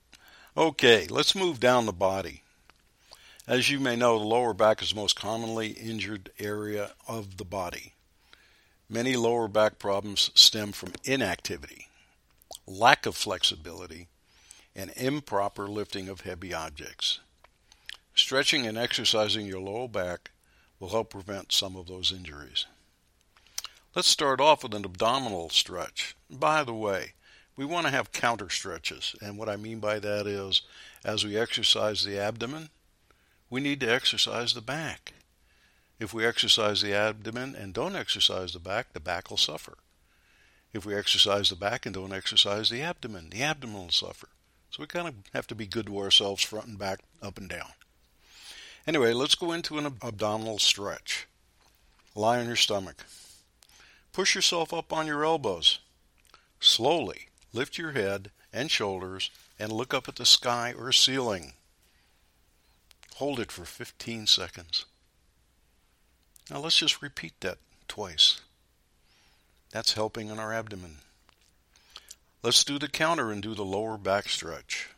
Okay, 0.56 1.06
let's 1.08 1.36
move 1.36 1.60
down 1.60 1.86
the 1.86 1.92
body. 1.92 2.42
As 3.46 3.70
you 3.70 3.80
may 3.80 3.96
know, 3.96 4.18
the 4.18 4.24
lower 4.24 4.54
back 4.54 4.82
is 4.82 4.90
the 4.90 4.96
most 4.96 5.16
commonly 5.16 5.70
injured 5.70 6.30
area 6.38 6.92
of 7.08 7.38
the 7.38 7.44
body. 7.44 7.94
Many 8.88 9.16
lower 9.16 9.48
back 9.48 9.80
problems 9.80 10.30
stem 10.34 10.70
from 10.70 10.92
inactivity, 11.02 11.88
lack 12.66 13.04
of 13.04 13.16
flexibility, 13.16 14.06
and 14.76 14.92
improper 14.96 15.66
lifting 15.66 16.08
of 16.08 16.20
heavy 16.20 16.54
objects. 16.54 17.18
Stretching 18.14 18.64
and 18.64 18.78
exercising 18.78 19.46
your 19.46 19.60
lower 19.60 19.88
back 19.88 20.30
will 20.78 20.90
help 20.90 21.10
prevent 21.10 21.50
some 21.50 21.74
of 21.74 21.88
those 21.88 22.12
injuries. 22.12 22.66
Let's 23.96 24.08
start 24.08 24.40
off 24.40 24.62
with 24.62 24.74
an 24.74 24.84
abdominal 24.84 25.50
stretch. 25.50 26.14
By 26.30 26.62
the 26.62 26.74
way, 26.74 27.14
we 27.56 27.64
want 27.64 27.86
to 27.86 27.92
have 27.92 28.12
counter 28.12 28.50
stretches, 28.50 29.16
and 29.20 29.36
what 29.36 29.48
I 29.48 29.56
mean 29.56 29.80
by 29.80 29.98
that 29.98 30.28
is 30.28 30.62
as 31.04 31.24
we 31.24 31.36
exercise 31.36 32.04
the 32.04 32.18
abdomen, 32.18 32.70
we 33.52 33.60
need 33.60 33.80
to 33.80 33.86
exercise 33.86 34.54
the 34.54 34.62
back. 34.62 35.12
If 36.00 36.14
we 36.14 36.24
exercise 36.24 36.80
the 36.80 36.94
abdomen 36.94 37.54
and 37.54 37.74
don't 37.74 37.94
exercise 37.94 38.54
the 38.54 38.58
back, 38.58 38.94
the 38.94 38.98
back 38.98 39.28
will 39.28 39.36
suffer. 39.36 39.76
If 40.72 40.86
we 40.86 40.94
exercise 40.94 41.50
the 41.50 41.56
back 41.56 41.84
and 41.84 41.94
don't 41.94 42.14
exercise 42.14 42.70
the 42.70 42.80
abdomen, 42.80 43.28
the 43.28 43.42
abdomen 43.42 43.76
will 43.76 43.90
suffer. 43.90 44.30
So 44.70 44.82
we 44.82 44.86
kind 44.86 45.06
of 45.06 45.16
have 45.34 45.46
to 45.48 45.54
be 45.54 45.66
good 45.66 45.84
to 45.84 45.98
ourselves 45.98 46.42
front 46.42 46.66
and 46.66 46.78
back, 46.78 47.00
up 47.20 47.36
and 47.36 47.46
down. 47.46 47.68
Anyway, 48.86 49.12
let's 49.12 49.34
go 49.34 49.52
into 49.52 49.76
an 49.76 49.98
abdominal 50.02 50.58
stretch. 50.58 51.28
Lie 52.14 52.40
on 52.40 52.46
your 52.46 52.56
stomach. 52.56 53.04
Push 54.14 54.34
yourself 54.34 54.72
up 54.72 54.94
on 54.94 55.06
your 55.06 55.26
elbows. 55.26 55.78
Slowly 56.58 57.28
lift 57.52 57.76
your 57.76 57.92
head 57.92 58.30
and 58.50 58.70
shoulders 58.70 59.30
and 59.58 59.70
look 59.70 59.92
up 59.92 60.08
at 60.08 60.16
the 60.16 60.24
sky 60.24 60.72
or 60.72 60.90
ceiling. 60.90 61.52
Hold 63.16 63.40
it 63.40 63.52
for 63.52 63.64
15 63.64 64.26
seconds. 64.26 64.86
Now 66.50 66.58
let's 66.58 66.78
just 66.78 67.02
repeat 67.02 67.34
that 67.40 67.58
twice. 67.86 68.40
That's 69.70 69.92
helping 69.92 70.28
in 70.28 70.38
our 70.38 70.52
abdomen. 70.52 70.98
Let's 72.42 72.64
do 72.64 72.78
the 72.78 72.88
counter 72.88 73.30
and 73.30 73.42
do 73.42 73.54
the 73.54 73.64
lower 73.64 73.96
back 73.96 74.28
stretch, 74.28 74.88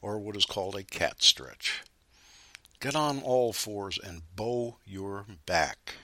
or 0.00 0.18
what 0.18 0.36
is 0.36 0.46
called 0.46 0.76
a 0.76 0.84
cat 0.84 1.22
stretch. 1.22 1.82
Get 2.78 2.94
on 2.94 3.20
all 3.22 3.52
fours 3.52 3.98
and 3.98 4.22
bow 4.36 4.76
your 4.84 5.26
back. 5.46 5.94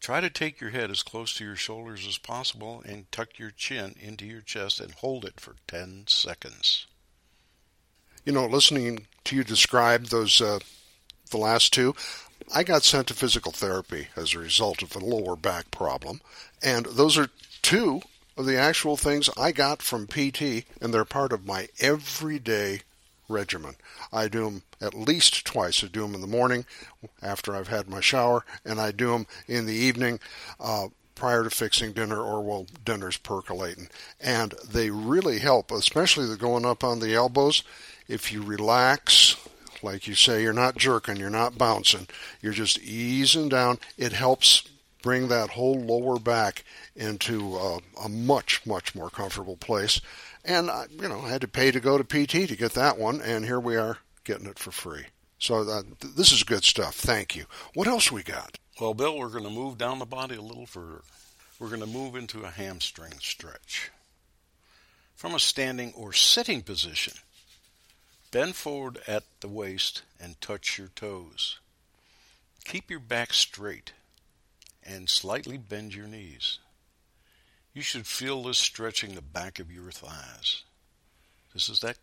Try 0.00 0.20
to 0.20 0.30
take 0.30 0.60
your 0.60 0.70
head 0.70 0.90
as 0.90 1.02
close 1.02 1.34
to 1.34 1.44
your 1.44 1.56
shoulders 1.56 2.06
as 2.06 2.18
possible 2.18 2.82
and 2.84 3.10
tuck 3.10 3.38
your 3.38 3.50
chin 3.50 3.94
into 3.98 4.26
your 4.26 4.42
chest 4.42 4.80
and 4.80 4.92
hold 4.92 5.24
it 5.24 5.40
for 5.40 5.56
10 5.66 6.04
seconds 6.08 6.86
you 8.28 8.34
know, 8.34 8.44
listening 8.44 9.06
to 9.24 9.34
you 9.34 9.42
describe 9.42 10.08
those, 10.08 10.42
uh, 10.42 10.58
the 11.30 11.38
last 11.38 11.72
two, 11.72 11.94
I 12.54 12.62
got 12.62 12.82
sent 12.82 13.06
to 13.06 13.14
physical 13.14 13.52
therapy 13.52 14.08
as 14.16 14.34
a 14.34 14.38
result 14.38 14.82
of 14.82 14.94
a 14.94 14.98
lower 14.98 15.34
back 15.34 15.70
problem. 15.70 16.20
And 16.62 16.84
those 16.84 17.16
are 17.16 17.30
two 17.62 18.02
of 18.36 18.44
the 18.44 18.58
actual 18.58 18.98
things 18.98 19.30
I 19.38 19.52
got 19.52 19.80
from 19.80 20.06
PT, 20.06 20.66
and 20.78 20.92
they're 20.92 21.06
part 21.06 21.32
of 21.32 21.46
my 21.46 21.68
everyday 21.80 22.82
regimen. 23.30 23.76
I 24.12 24.28
do 24.28 24.44
them 24.44 24.62
at 24.78 24.92
least 24.92 25.46
twice. 25.46 25.82
I 25.82 25.86
do 25.86 26.02
them 26.02 26.14
in 26.14 26.20
the 26.20 26.26
morning 26.26 26.66
after 27.22 27.56
I've 27.56 27.68
had 27.68 27.88
my 27.88 28.00
shower, 28.00 28.44
and 28.62 28.78
I 28.78 28.90
do 28.90 29.12
them 29.12 29.26
in 29.46 29.64
the 29.64 29.72
evening 29.72 30.20
uh, 30.60 30.88
prior 31.14 31.44
to 31.44 31.50
fixing 31.50 31.92
dinner 31.92 32.20
or 32.20 32.42
while 32.42 32.66
dinner's 32.84 33.16
percolating. 33.16 33.88
And 34.20 34.52
they 34.70 34.90
really 34.90 35.38
help, 35.38 35.70
especially 35.70 36.26
the 36.26 36.36
going 36.36 36.66
up 36.66 36.84
on 36.84 37.00
the 37.00 37.14
elbows 37.14 37.62
if 38.08 38.32
you 38.32 38.42
relax, 38.42 39.36
like 39.82 40.08
you 40.08 40.14
say, 40.14 40.42
you're 40.42 40.52
not 40.52 40.76
jerking, 40.76 41.16
you're 41.16 41.30
not 41.30 41.58
bouncing, 41.58 42.08
you're 42.40 42.52
just 42.52 42.78
easing 42.80 43.48
down, 43.48 43.78
it 43.96 44.12
helps 44.12 44.62
bring 45.02 45.28
that 45.28 45.50
whole 45.50 45.78
lower 45.78 46.18
back 46.18 46.64
into 46.96 47.56
a, 47.56 47.78
a 48.04 48.08
much, 48.08 48.66
much 48.66 48.94
more 48.94 49.10
comfortable 49.10 49.56
place. 49.56 50.00
And, 50.44 50.70
I, 50.70 50.86
you 50.90 51.08
know, 51.08 51.20
I 51.20 51.28
had 51.28 51.42
to 51.42 51.48
pay 51.48 51.70
to 51.70 51.80
go 51.80 51.98
to 51.98 52.04
PT 52.04 52.48
to 52.48 52.56
get 52.56 52.72
that 52.72 52.98
one, 52.98 53.20
and 53.20 53.44
here 53.44 53.60
we 53.60 53.76
are 53.76 53.98
getting 54.24 54.46
it 54.46 54.58
for 54.58 54.70
free. 54.70 55.04
So 55.38 55.68
uh, 55.68 55.82
th- 56.00 56.14
this 56.14 56.32
is 56.32 56.42
good 56.42 56.64
stuff. 56.64 56.94
Thank 56.94 57.36
you. 57.36 57.44
What 57.74 57.86
else 57.86 58.10
we 58.10 58.22
got? 58.22 58.58
Well, 58.80 58.94
Bill, 58.94 59.18
we're 59.18 59.28
going 59.28 59.44
to 59.44 59.50
move 59.50 59.78
down 59.78 59.98
the 59.98 60.06
body 60.06 60.36
a 60.36 60.42
little 60.42 60.66
further. 60.66 61.02
We're 61.58 61.68
going 61.68 61.80
to 61.80 61.86
move 61.86 62.16
into 62.16 62.44
a 62.44 62.50
hamstring 62.50 63.14
stretch. 63.20 63.90
From 65.16 65.34
a 65.34 65.40
standing 65.40 65.92
or 65.96 66.12
sitting 66.12 66.62
position, 66.62 67.14
Bend 68.30 68.56
forward 68.56 68.98
at 69.06 69.24
the 69.40 69.48
waist 69.48 70.02
and 70.20 70.40
touch 70.40 70.78
your 70.78 70.88
toes. 70.88 71.58
Keep 72.64 72.90
your 72.90 73.00
back 73.00 73.32
straight 73.32 73.92
and 74.82 75.08
slightly 75.08 75.56
bend 75.56 75.94
your 75.94 76.06
knees. 76.06 76.58
You 77.72 77.80
should 77.80 78.06
feel 78.06 78.42
this 78.42 78.58
stretching 78.58 79.14
the 79.14 79.22
back 79.22 79.58
of 79.58 79.72
your 79.72 79.90
thighs. 79.90 80.64
This 81.54 81.70
is 81.70 81.80
that 81.80 81.96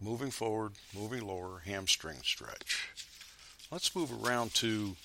moving 0.00 0.30
forward, 0.30 0.72
moving 0.94 1.26
lower 1.26 1.62
hamstring 1.64 2.18
stretch. 2.22 2.90
Let's 3.70 3.94
move 3.94 4.12
around 4.24 4.54
to 4.56 4.96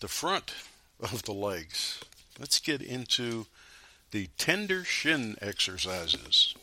the 0.00 0.08
front 0.08 0.52
of 1.00 1.22
the 1.24 1.32
legs. 1.32 2.00
Let's 2.38 2.58
get 2.58 2.82
into 2.82 3.46
the 4.10 4.28
tender 4.38 4.82
shin 4.84 5.36
exercises. 5.40 6.54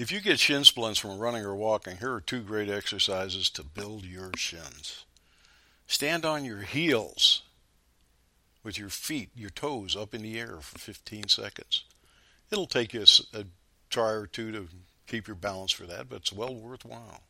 If 0.00 0.10
you 0.10 0.22
get 0.22 0.38
shin 0.38 0.64
splints 0.64 0.98
from 0.98 1.18
running 1.18 1.44
or 1.44 1.54
walking, 1.54 1.98
here 1.98 2.14
are 2.14 2.22
two 2.22 2.40
great 2.40 2.70
exercises 2.70 3.50
to 3.50 3.62
build 3.62 4.06
your 4.06 4.30
shins. 4.34 5.04
Stand 5.86 6.24
on 6.24 6.42
your 6.42 6.62
heels 6.62 7.42
with 8.64 8.78
your 8.78 8.88
feet, 8.88 9.28
your 9.34 9.50
toes 9.50 9.94
up 9.94 10.14
in 10.14 10.22
the 10.22 10.40
air 10.40 10.56
for 10.62 10.78
15 10.78 11.28
seconds. 11.28 11.84
It'll 12.50 12.66
take 12.66 12.94
you 12.94 13.02
a, 13.02 13.40
a 13.40 13.44
try 13.90 14.12
or 14.12 14.26
two 14.26 14.50
to 14.52 14.68
keep 15.06 15.28
your 15.28 15.34
balance 15.34 15.70
for 15.70 15.84
that, 15.84 16.08
but 16.08 16.20
it's 16.20 16.32
well 16.32 16.54
worthwhile. 16.54 17.20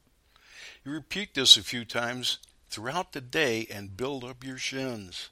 You 0.85 0.92
repeat 0.92 1.35
this 1.35 1.56
a 1.56 1.64
few 1.64 1.85
times 1.85 2.38
throughout 2.68 3.14
the 3.14 3.20
day 3.20 3.66
and 3.68 3.96
build 3.96 4.22
up 4.22 4.44
your 4.44 4.59
shins. 4.59 5.30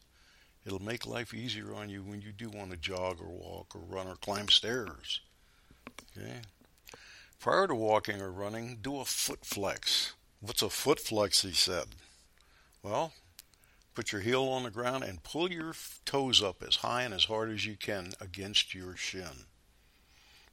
It'll 0.67 0.83
make 0.83 1.07
life 1.07 1.33
easier 1.33 1.73
on 1.73 1.89
you 1.89 2.03
when 2.03 2.21
you 2.21 2.33
do 2.33 2.49
want 2.49 2.73
to 2.73 2.77
jog 2.77 3.21
or 3.21 3.29
walk 3.29 3.77
or 3.77 3.83
run 3.89 4.09
or 4.09 4.17
climb 4.17 4.49
stairs. 4.49 5.21
Okay? 6.19 6.41
Prior 7.41 7.69
to 7.69 7.75
walking 7.75 8.21
or 8.21 8.33
running, 8.33 8.79
do 8.83 8.99
a 8.99 9.05
foot 9.05 9.45
flex. 9.45 10.15
What's 10.41 10.63
a 10.63 10.69
foot 10.69 10.99
flex, 10.99 11.43
he 11.43 11.53
said? 11.53 11.87
Well, 12.83 13.13
put 13.95 14.11
your 14.11 14.23
heel 14.23 14.45
on 14.45 14.65
the 14.65 14.71
ground 14.71 15.05
and 15.05 15.23
pull 15.23 15.51
your 15.51 15.73
toes 16.05 16.43
up 16.43 16.63
as 16.67 16.77
high 16.77 17.03
and 17.03 17.15
as 17.15 17.25
hard 17.25 17.51
as 17.51 17.65
you 17.65 17.77
can 17.77 18.13
against 18.21 18.75
your 18.75 18.97
shin. 18.97 19.47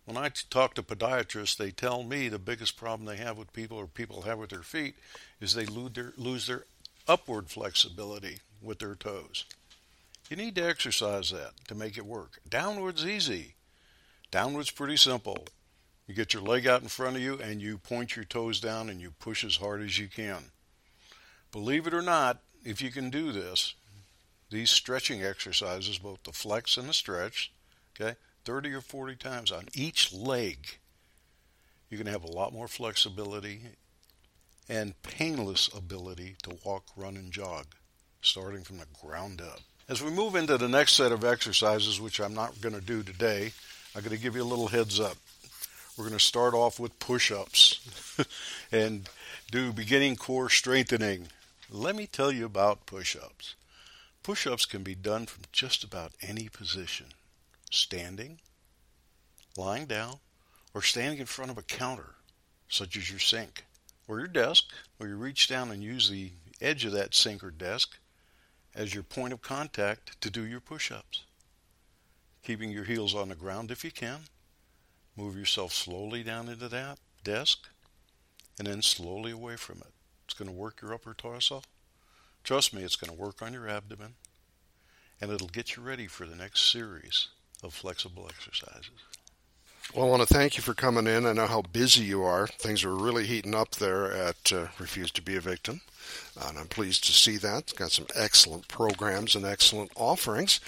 When 0.06 0.18
I 0.18 0.30
talk 0.52 0.76
to 0.76 0.84
podiatrists, 0.84 1.58
they 1.58 1.72
tell 1.72 2.04
me 2.04 2.30
the 2.30 2.38
biggest 2.38 2.78
problem 2.78 3.06
they 3.08 3.18
have 3.18 3.38
with 3.38 3.54
people 3.54 3.78
or 3.78 3.88
people 3.88 4.22
have 4.22 4.38
with 4.38 4.52
their 4.52 4.62
feet 4.62 4.96
is 5.42 5.54
they 5.56 5.66
lose 5.66 5.94
their, 5.94 6.14
lose 6.18 6.46
their 6.46 6.66
upward 7.08 7.50
flexibility 7.50 8.38
with 8.62 8.78
their 8.78 8.94
toes. 8.94 9.46
You 10.30 10.38
need 10.38 10.56
to 10.56 10.68
exercise 10.68 11.32
that 11.32 11.54
to 11.68 11.76
make 11.76 11.98
it 11.98 12.06
work. 12.06 12.40
Downward's 12.48 13.06
easy. 13.06 13.56
Downward's 14.30 14.72
pretty 14.72 14.98
simple. 14.98 15.48
You 16.08 16.14
get 16.14 16.34
your 16.34 16.44
leg 16.44 16.68
out 16.68 16.82
in 16.82 16.88
front 16.88 17.16
of 17.16 17.22
you 17.22 17.40
and 17.42 17.62
you 17.62 17.78
point 17.78 18.16
your 18.16 18.26
toes 18.26 18.60
down 18.60 18.90
and 18.90 19.02
you 19.02 19.12
push 19.20 19.44
as 19.44 19.58
hard 19.58 19.82
as 19.82 19.98
you 19.98 20.08
can. 20.08 20.52
Believe 21.52 21.88
it 21.88 21.94
or 21.94 22.02
not, 22.02 22.42
if 22.64 22.82
you 22.82 22.92
can 22.92 23.10
do 23.10 23.32
this, 23.32 23.74
these 24.52 24.70
stretching 24.70 25.24
exercises, 25.24 25.98
both 25.98 26.24
the 26.24 26.32
flex 26.32 26.78
and 26.78 26.88
the 26.88 26.94
stretch, 26.94 27.52
okay, 28.00 28.16
30 28.44 28.74
or 28.74 28.82
40 28.82 29.16
times 29.16 29.52
on 29.52 29.68
each 29.74 30.14
leg, 30.14 30.78
you're 31.90 31.98
going 31.98 32.06
to 32.06 32.12
have 32.12 32.24
a 32.24 32.32
lot 32.32 32.54
more 32.54 32.68
flexibility 32.68 33.62
and 34.70 35.02
painless 35.04 35.70
ability 35.76 36.36
to 36.44 36.58
walk, 36.64 36.84
run, 36.96 37.16
and 37.16 37.32
jog, 37.32 37.66
starting 38.22 38.64
from 38.64 38.78
the 38.78 38.86
ground 39.02 39.42
up. 39.42 39.60
As 39.88 40.02
we 40.02 40.10
move 40.10 40.36
into 40.36 40.58
the 40.58 40.68
next 40.68 40.94
set 40.94 41.12
of 41.12 41.24
exercises, 41.24 42.02
which 42.02 42.20
I'm 42.20 42.34
not 42.34 42.60
going 42.62 42.74
to 42.74 42.82
do 42.82 43.04
today, 43.04 43.52
I'm 43.96 44.02
going 44.02 44.16
to 44.16 44.22
give 44.22 44.36
you 44.36 44.42
a 44.42 44.44
little 44.44 44.68
heads 44.68 45.00
up. 45.00 45.18
We're 45.98 46.06
going 46.06 46.18
to 46.18 46.24
start 46.24 46.54
off 46.54 46.78
with 46.78 47.00
push 47.00 47.32
ups 47.32 47.80
and 48.72 49.08
do 49.50 49.72
beginning 49.72 50.18
core 50.18 50.50
strengthening. 50.50 51.28
Let 51.70 51.96
me 51.96 52.06
tell 52.06 52.34
you 52.34 52.46
about 52.46 52.86
push 52.86 53.16
ups. 53.16 53.56
Push 54.22 54.46
ups 54.46 54.66
can 54.66 54.84
be 54.84 54.96
done 54.96 55.26
from 55.26 55.44
just 55.54 55.86
about 55.86 56.12
any 56.22 56.50
position 56.50 57.08
standing, 57.72 58.40
lying 59.56 59.86
down, 59.86 60.18
or 60.74 60.82
standing 60.82 61.20
in 61.20 61.26
front 61.26 61.52
of 61.52 61.58
a 61.58 61.64
counter, 61.64 62.16
such 62.68 62.98
as 62.98 63.10
your 63.10 63.20
sink 63.20 63.66
or 64.08 64.20
your 64.20 64.28
desk, 64.28 64.66
where 64.98 65.10
you 65.10 65.16
reach 65.16 65.48
down 65.48 65.72
and 65.72 65.82
use 65.82 66.10
the 66.10 66.32
edge 66.60 66.84
of 66.84 66.92
that 66.92 67.16
sink 67.16 67.44
or 67.44 67.52
desk 67.52 67.98
as 68.76 68.94
your 68.94 69.04
point 69.04 69.32
of 69.32 69.42
contact 69.42 70.20
to 70.20 70.30
do 70.30 70.46
your 70.46 70.60
push 70.60 70.92
ups. 70.92 71.24
Keeping 72.44 72.70
your 72.70 72.84
heels 72.84 73.16
on 73.16 73.30
the 73.30 73.36
ground 73.36 73.72
if 73.72 73.86
you 73.86 73.92
can. 73.92 74.22
Move 75.16 75.38
yourself 75.38 75.74
slowly 75.74 76.24
down 76.24 76.50
into 76.50 76.68
that 76.68 77.00
desk 77.24 77.70
and 78.58 78.68
then 78.68 78.82
slowly 78.82 79.32
away 79.32 79.56
from 79.56 79.78
it. 79.80 79.94
It's 80.26 80.34
going 80.34 80.50
to 80.50 80.56
work 80.56 80.82
your 80.82 80.94
upper 80.94 81.14
torso. 81.14 81.62
Trust 82.44 82.74
me, 82.74 82.84
it's 82.84 82.96
going 82.96 83.16
to 83.16 83.22
work 83.22 83.42
on 83.42 83.54
your 83.54 83.68
abdomen 83.68 84.16
and 85.22 85.32
it'll 85.32 85.48
get 85.48 85.76
you 85.76 85.84
ready 85.84 86.08
for 86.08 86.26
the 86.26 86.36
next 86.36 86.72
series 86.72 87.30
of 87.64 87.74
flexible 87.74 88.28
exercises. 88.30 88.92
Well, 89.94 90.06
I 90.06 90.10
want 90.10 90.28
to 90.28 90.34
thank 90.34 90.58
you 90.58 90.64
for 90.64 90.74
coming 90.74 91.08
in. 91.08 91.26
I 91.26 91.34
know 91.34 91.48
how 91.48 91.62
busy 91.62 92.04
you 92.04 92.24
are. 92.24 92.48
Things 92.48 92.84
are 92.84 92.96
really 92.96 93.26
heating 93.26 93.54
up 93.54 93.72
there 93.76 94.12
at 94.12 94.52
uh, 94.52 94.68
Refuse 94.80 95.12
to 95.12 95.22
Be 95.22 95.36
a 95.36 95.42
Victim, 95.42 95.82
and 96.48 96.58
I'm 96.58 96.68
pleased 96.68 97.06
to 97.06 97.12
see 97.12 97.38
that. 97.38 97.60
It's 97.60 97.74
got 97.74 97.92
some 97.92 98.08
excellent 98.16 98.68
programs 98.68 99.36
and 99.36 99.46
excellent 99.46 99.92
offerings. 99.96 100.60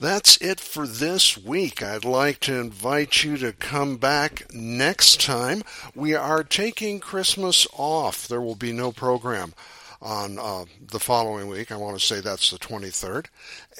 That's 0.00 0.36
it 0.38 0.58
for 0.60 0.86
this 0.86 1.38
week. 1.38 1.82
I'd 1.82 2.04
like 2.04 2.40
to 2.40 2.58
invite 2.58 3.22
you 3.22 3.36
to 3.38 3.52
come 3.52 3.96
back 3.96 4.52
next 4.52 5.20
time. 5.20 5.62
We 5.94 6.14
are 6.14 6.42
taking 6.42 7.00
Christmas 7.00 7.66
off. 7.76 8.26
There 8.26 8.40
will 8.40 8.56
be 8.56 8.72
no 8.72 8.92
program 8.92 9.54
on 10.02 10.38
uh, 10.38 10.64
the 10.90 10.98
following 10.98 11.46
week. 11.46 11.70
I 11.70 11.76
want 11.76 11.98
to 11.98 12.04
say 12.04 12.20
that's 12.20 12.50
the 12.50 12.58
23rd. 12.58 13.26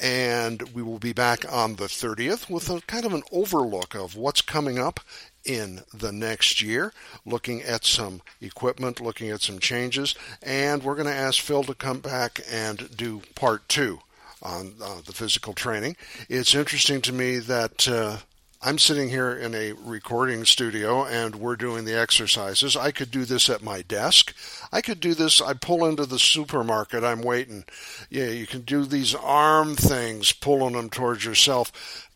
And 0.01 0.63
we 0.73 0.83
will 0.83 1.01
be 1.01 1.13
back 1.13 1.45
on 1.53 1.75
the 1.75 1.87
30th 1.87 2.49
with 2.49 2.71
a 2.71 2.81
kind 2.83 3.05
of 3.05 3.13
an 3.13 3.25
overlook 3.33 3.95
of 3.95 4.17
what's 4.17 4.41
coming 4.41 4.79
up 4.79 5.01
in 5.45 5.81
the 5.93 6.13
next 6.13 6.61
year, 6.63 6.93
looking 7.25 7.63
at 7.63 7.85
some 7.85 8.23
equipment, 8.41 9.01
looking 9.01 9.31
at 9.31 9.41
some 9.43 9.59
changes, 9.59 10.15
and 10.43 10.83
we're 10.83 10.95
going 10.95 11.07
to 11.07 11.13
ask 11.13 11.41
Phil 11.41 11.65
to 11.65 11.75
come 11.75 12.01
back 12.01 12.41
and 12.51 12.97
do 12.97 13.23
part 13.35 13.69
two 13.69 14.01
on 14.43 14.75
uh, 14.83 15.01
the 15.05 15.13
physical 15.13 15.53
training. 15.53 15.97
It's 16.29 16.55
interesting 16.55 17.01
to 17.03 17.13
me 17.13 17.39
that 17.39 17.89
uh, 17.89 18.19
I'm 18.65 18.79
sitting 18.79 19.09
here 19.09 19.33
in 19.33 19.57
a 19.57 19.73
recording 19.73 20.45
studio 20.45 21.05
and 21.05 21.35
we're 21.35 21.57
doing 21.57 21.85
the 21.85 21.99
exercises. 21.99 22.77
I 22.77 22.93
could 22.93 23.11
do 23.11 23.25
this 23.25 23.51
at 23.51 23.61
my 23.61 23.83
desk. 23.83 24.33
I 24.73 24.81
could 24.81 25.01
do 25.01 25.15
this. 25.15 25.41
I 25.41 25.55
pull 25.55 25.85
into 25.85 26.07
the 26.07 26.19
supermarket. 26.19 27.03
I'm 27.03 27.23
waiting. 27.23 27.65
Yeah, 28.09 28.27
you 28.27 28.47
can 28.47 28.61
do 28.61 28.85
these 28.85 29.17
arm 29.17 29.75
things, 29.75 30.31
pulling 30.31 30.75
them 30.75 30.91
towards 30.91 31.25
yourself. 31.25 32.09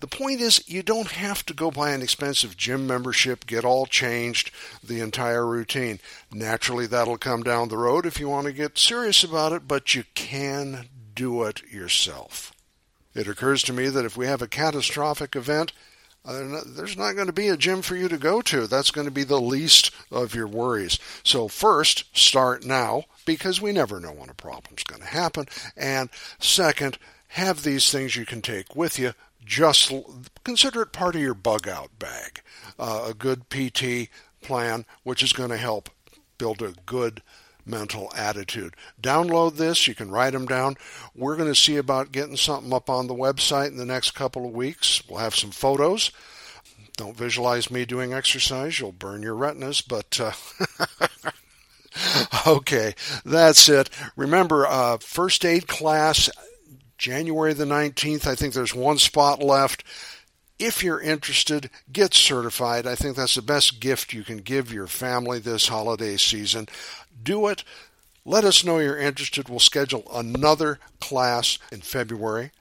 The 0.00 0.06
point 0.06 0.40
is, 0.40 0.66
you 0.66 0.82
don't 0.82 1.12
have 1.12 1.44
to 1.46 1.54
go 1.54 1.70
buy 1.70 1.90
an 1.90 2.00
expensive 2.02 2.56
gym 2.56 2.86
membership, 2.86 3.46
get 3.46 3.64
all 3.64 3.84
changed, 3.84 4.50
the 4.82 5.00
entire 5.00 5.46
routine. 5.46 6.00
Naturally, 6.32 6.86
that'll 6.86 7.18
come 7.18 7.42
down 7.42 7.68
the 7.68 7.76
road 7.76 8.06
if 8.06 8.18
you 8.18 8.28
want 8.28 8.46
to 8.46 8.52
get 8.52 8.78
serious 8.78 9.22
about 9.22 9.52
it, 9.52 9.68
but 9.68 9.94
you 9.94 10.04
can 10.14 10.88
do 11.14 11.42
it 11.44 11.62
yourself. 11.70 12.52
It 13.14 13.28
occurs 13.28 13.62
to 13.64 13.72
me 13.74 13.88
that 13.88 14.06
if 14.06 14.16
we 14.16 14.26
have 14.26 14.40
a 14.40 14.48
catastrophic 14.48 15.36
event, 15.36 15.72
uh, 16.24 16.60
there's 16.66 16.96
not 16.96 17.14
going 17.14 17.26
to 17.26 17.32
be 17.32 17.48
a 17.48 17.56
gym 17.56 17.82
for 17.82 17.96
you 17.96 18.08
to 18.08 18.18
go 18.18 18.40
to. 18.42 18.66
That's 18.66 18.90
going 18.90 19.06
to 19.06 19.10
be 19.10 19.24
the 19.24 19.40
least 19.40 19.90
of 20.10 20.34
your 20.34 20.46
worries. 20.46 20.98
So, 21.22 21.48
first, 21.48 22.04
start 22.16 22.64
now 22.64 23.04
because 23.24 23.60
we 23.60 23.72
never 23.72 24.00
know 24.00 24.12
when 24.12 24.28
a 24.28 24.34
problem's 24.34 24.84
going 24.84 25.00
to 25.00 25.08
happen. 25.08 25.46
And 25.76 26.10
second, 26.38 26.98
have 27.28 27.62
these 27.62 27.90
things 27.90 28.16
you 28.16 28.26
can 28.26 28.42
take 28.42 28.76
with 28.76 28.98
you. 28.98 29.14
Just 29.44 29.92
consider 30.44 30.82
it 30.82 30.92
part 30.92 31.14
of 31.14 31.20
your 31.20 31.34
bug 31.34 31.68
out 31.68 31.98
bag. 31.98 32.42
Uh, 32.78 33.06
a 33.08 33.14
good 33.14 33.48
PT 33.50 34.08
plan, 34.42 34.84
which 35.02 35.22
is 35.22 35.32
going 35.32 35.50
to 35.50 35.56
help 35.56 35.90
build 36.38 36.62
a 36.62 36.74
good 36.86 37.22
mental 37.66 38.10
attitude. 38.16 38.74
Download 39.00 39.56
this. 39.56 39.86
You 39.86 39.94
can 39.94 40.10
write 40.10 40.32
them 40.32 40.46
down. 40.46 40.76
We're 41.14 41.36
going 41.36 41.52
to 41.52 41.60
see 41.60 41.76
about 41.76 42.12
getting 42.12 42.36
something 42.36 42.72
up 42.72 42.88
on 42.90 43.06
the 43.06 43.14
website 43.14 43.68
in 43.68 43.76
the 43.76 43.86
next 43.86 44.12
couple 44.12 44.46
of 44.46 44.52
weeks. 44.52 45.02
We'll 45.08 45.20
have 45.20 45.34
some 45.34 45.50
photos. 45.50 46.10
Don't 46.96 47.16
visualize 47.16 47.70
me 47.70 47.84
doing 47.84 48.12
exercise. 48.12 48.78
You'll 48.78 48.92
burn 48.92 49.22
your 49.22 49.34
retinas, 49.34 49.80
but. 49.80 50.20
Uh, 50.20 50.32
okay, 52.46 52.94
that's 53.24 53.68
it. 53.68 53.90
Remember, 54.16 54.66
uh, 54.66 54.98
first 54.98 55.44
aid 55.44 55.66
class, 55.66 56.28
January 57.00 57.54
the 57.54 57.64
19th. 57.64 58.26
I 58.26 58.36
think 58.36 58.54
there's 58.54 58.74
one 58.74 58.98
spot 58.98 59.42
left. 59.42 59.82
If 60.58 60.84
you're 60.84 61.00
interested, 61.00 61.70
get 61.90 62.12
certified. 62.12 62.86
I 62.86 62.94
think 62.94 63.16
that's 63.16 63.34
the 63.34 63.42
best 63.42 63.80
gift 63.80 64.12
you 64.12 64.22
can 64.22 64.36
give 64.36 64.72
your 64.72 64.86
family 64.86 65.38
this 65.38 65.68
holiday 65.68 66.16
season 66.18 66.68
do 67.22 67.48
it. 67.48 67.64
Let 68.24 68.44
us 68.44 68.64
know 68.64 68.78
you're 68.78 68.98
interested. 68.98 69.48
We'll 69.48 69.58
schedule 69.58 70.04
another 70.12 70.78
class 71.00 71.58
in 71.72 71.80
February. 71.80 72.52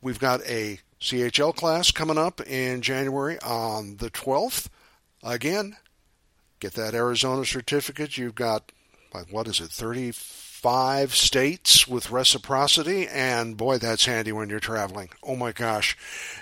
We've 0.00 0.18
got 0.18 0.40
a 0.46 0.80
CHL 1.00 1.54
class 1.54 1.90
coming 1.90 2.18
up 2.18 2.40
in 2.40 2.80
January 2.80 3.38
on 3.40 3.98
the 3.98 4.10
12th. 4.10 4.68
Again, 5.22 5.76
get 6.58 6.74
that 6.74 6.94
Arizona 6.94 7.44
certificate. 7.44 8.16
You've 8.16 8.34
got, 8.34 8.72
what 9.30 9.46
is 9.46 9.60
it, 9.60 9.70
30 9.70 10.12
five 10.62 11.12
states 11.12 11.88
with 11.88 12.12
reciprocity, 12.12 13.08
and 13.08 13.56
boy, 13.56 13.78
that's 13.78 14.06
handy 14.06 14.30
when 14.30 14.48
you're 14.48 14.60
traveling. 14.60 15.08
Oh 15.20 15.34
my 15.34 15.50
gosh. 15.50 15.96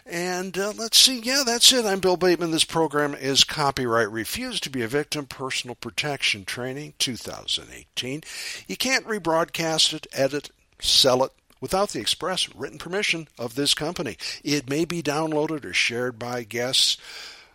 And 0.05 0.57
uh, 0.59 0.75
let's 0.77 0.99
see, 0.99 1.21
yeah, 1.21 1.43
that's 1.45 1.73
it. 1.73 1.87
I'm 1.87 2.01
Bill 2.01 2.19
Bateman. 2.19 2.51
This 2.51 2.65
program 2.65 3.15
is 3.15 3.45
Copyright 3.45 4.11
Refuse 4.11 4.61
to 4.61 4.71
be 4.71 4.83
a 4.83 4.89
Victim 4.89 5.25
Personal 5.25 5.75
Protection 5.75 6.45
Training 6.45 6.93
2018. 6.99 8.23
You 8.69 8.77
can't 8.77 9.07
rebroadcast 9.07 9.95
it, 9.95 10.07
edit, 10.13 10.51
sell 10.83 11.25
it, 11.25 11.33
without 11.63 11.89
the 11.91 12.01
express 12.01 12.55
written 12.55 12.79
permission 12.79 13.27
of 13.39 13.55
this 13.55 13.73
company. 13.73 14.19
It 14.45 14.69
may 14.69 14.85
be 14.85 15.03
downloaded 15.03 15.65
or 15.65 15.73
shared 15.73 16.19
by 16.19 16.43
guests 16.43 16.99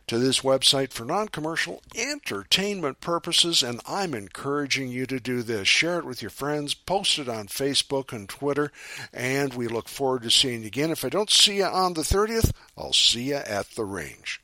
to 0.07 0.19
this 0.19 0.41
website 0.41 0.91
for 0.91 1.05
non 1.05 1.27
commercial 1.27 1.81
entertainment 1.95 3.01
purposes, 3.01 3.63
and 3.63 3.81
I'm 3.87 4.13
encouraging 4.13 4.89
you 4.89 5.05
to 5.07 5.19
do 5.19 5.41
this. 5.41 5.67
Share 5.67 5.99
it 5.99 6.05
with 6.05 6.21
your 6.21 6.31
friends, 6.31 6.73
post 6.73 7.19
it 7.19 7.29
on 7.29 7.47
Facebook 7.47 8.13
and 8.13 8.29
Twitter, 8.29 8.71
and 9.13 9.53
we 9.53 9.67
look 9.67 9.89
forward 9.89 10.23
to 10.23 10.31
seeing 10.31 10.61
you 10.61 10.67
again. 10.67 10.91
If 10.91 11.05
I 11.05 11.09
don't 11.09 11.29
see 11.29 11.57
you 11.57 11.65
on 11.65 11.93
the 11.93 12.01
30th, 12.01 12.51
I'll 12.77 12.93
see 12.93 13.29
you 13.29 13.35
at 13.35 13.71
the 13.71 13.85
range. 13.85 14.41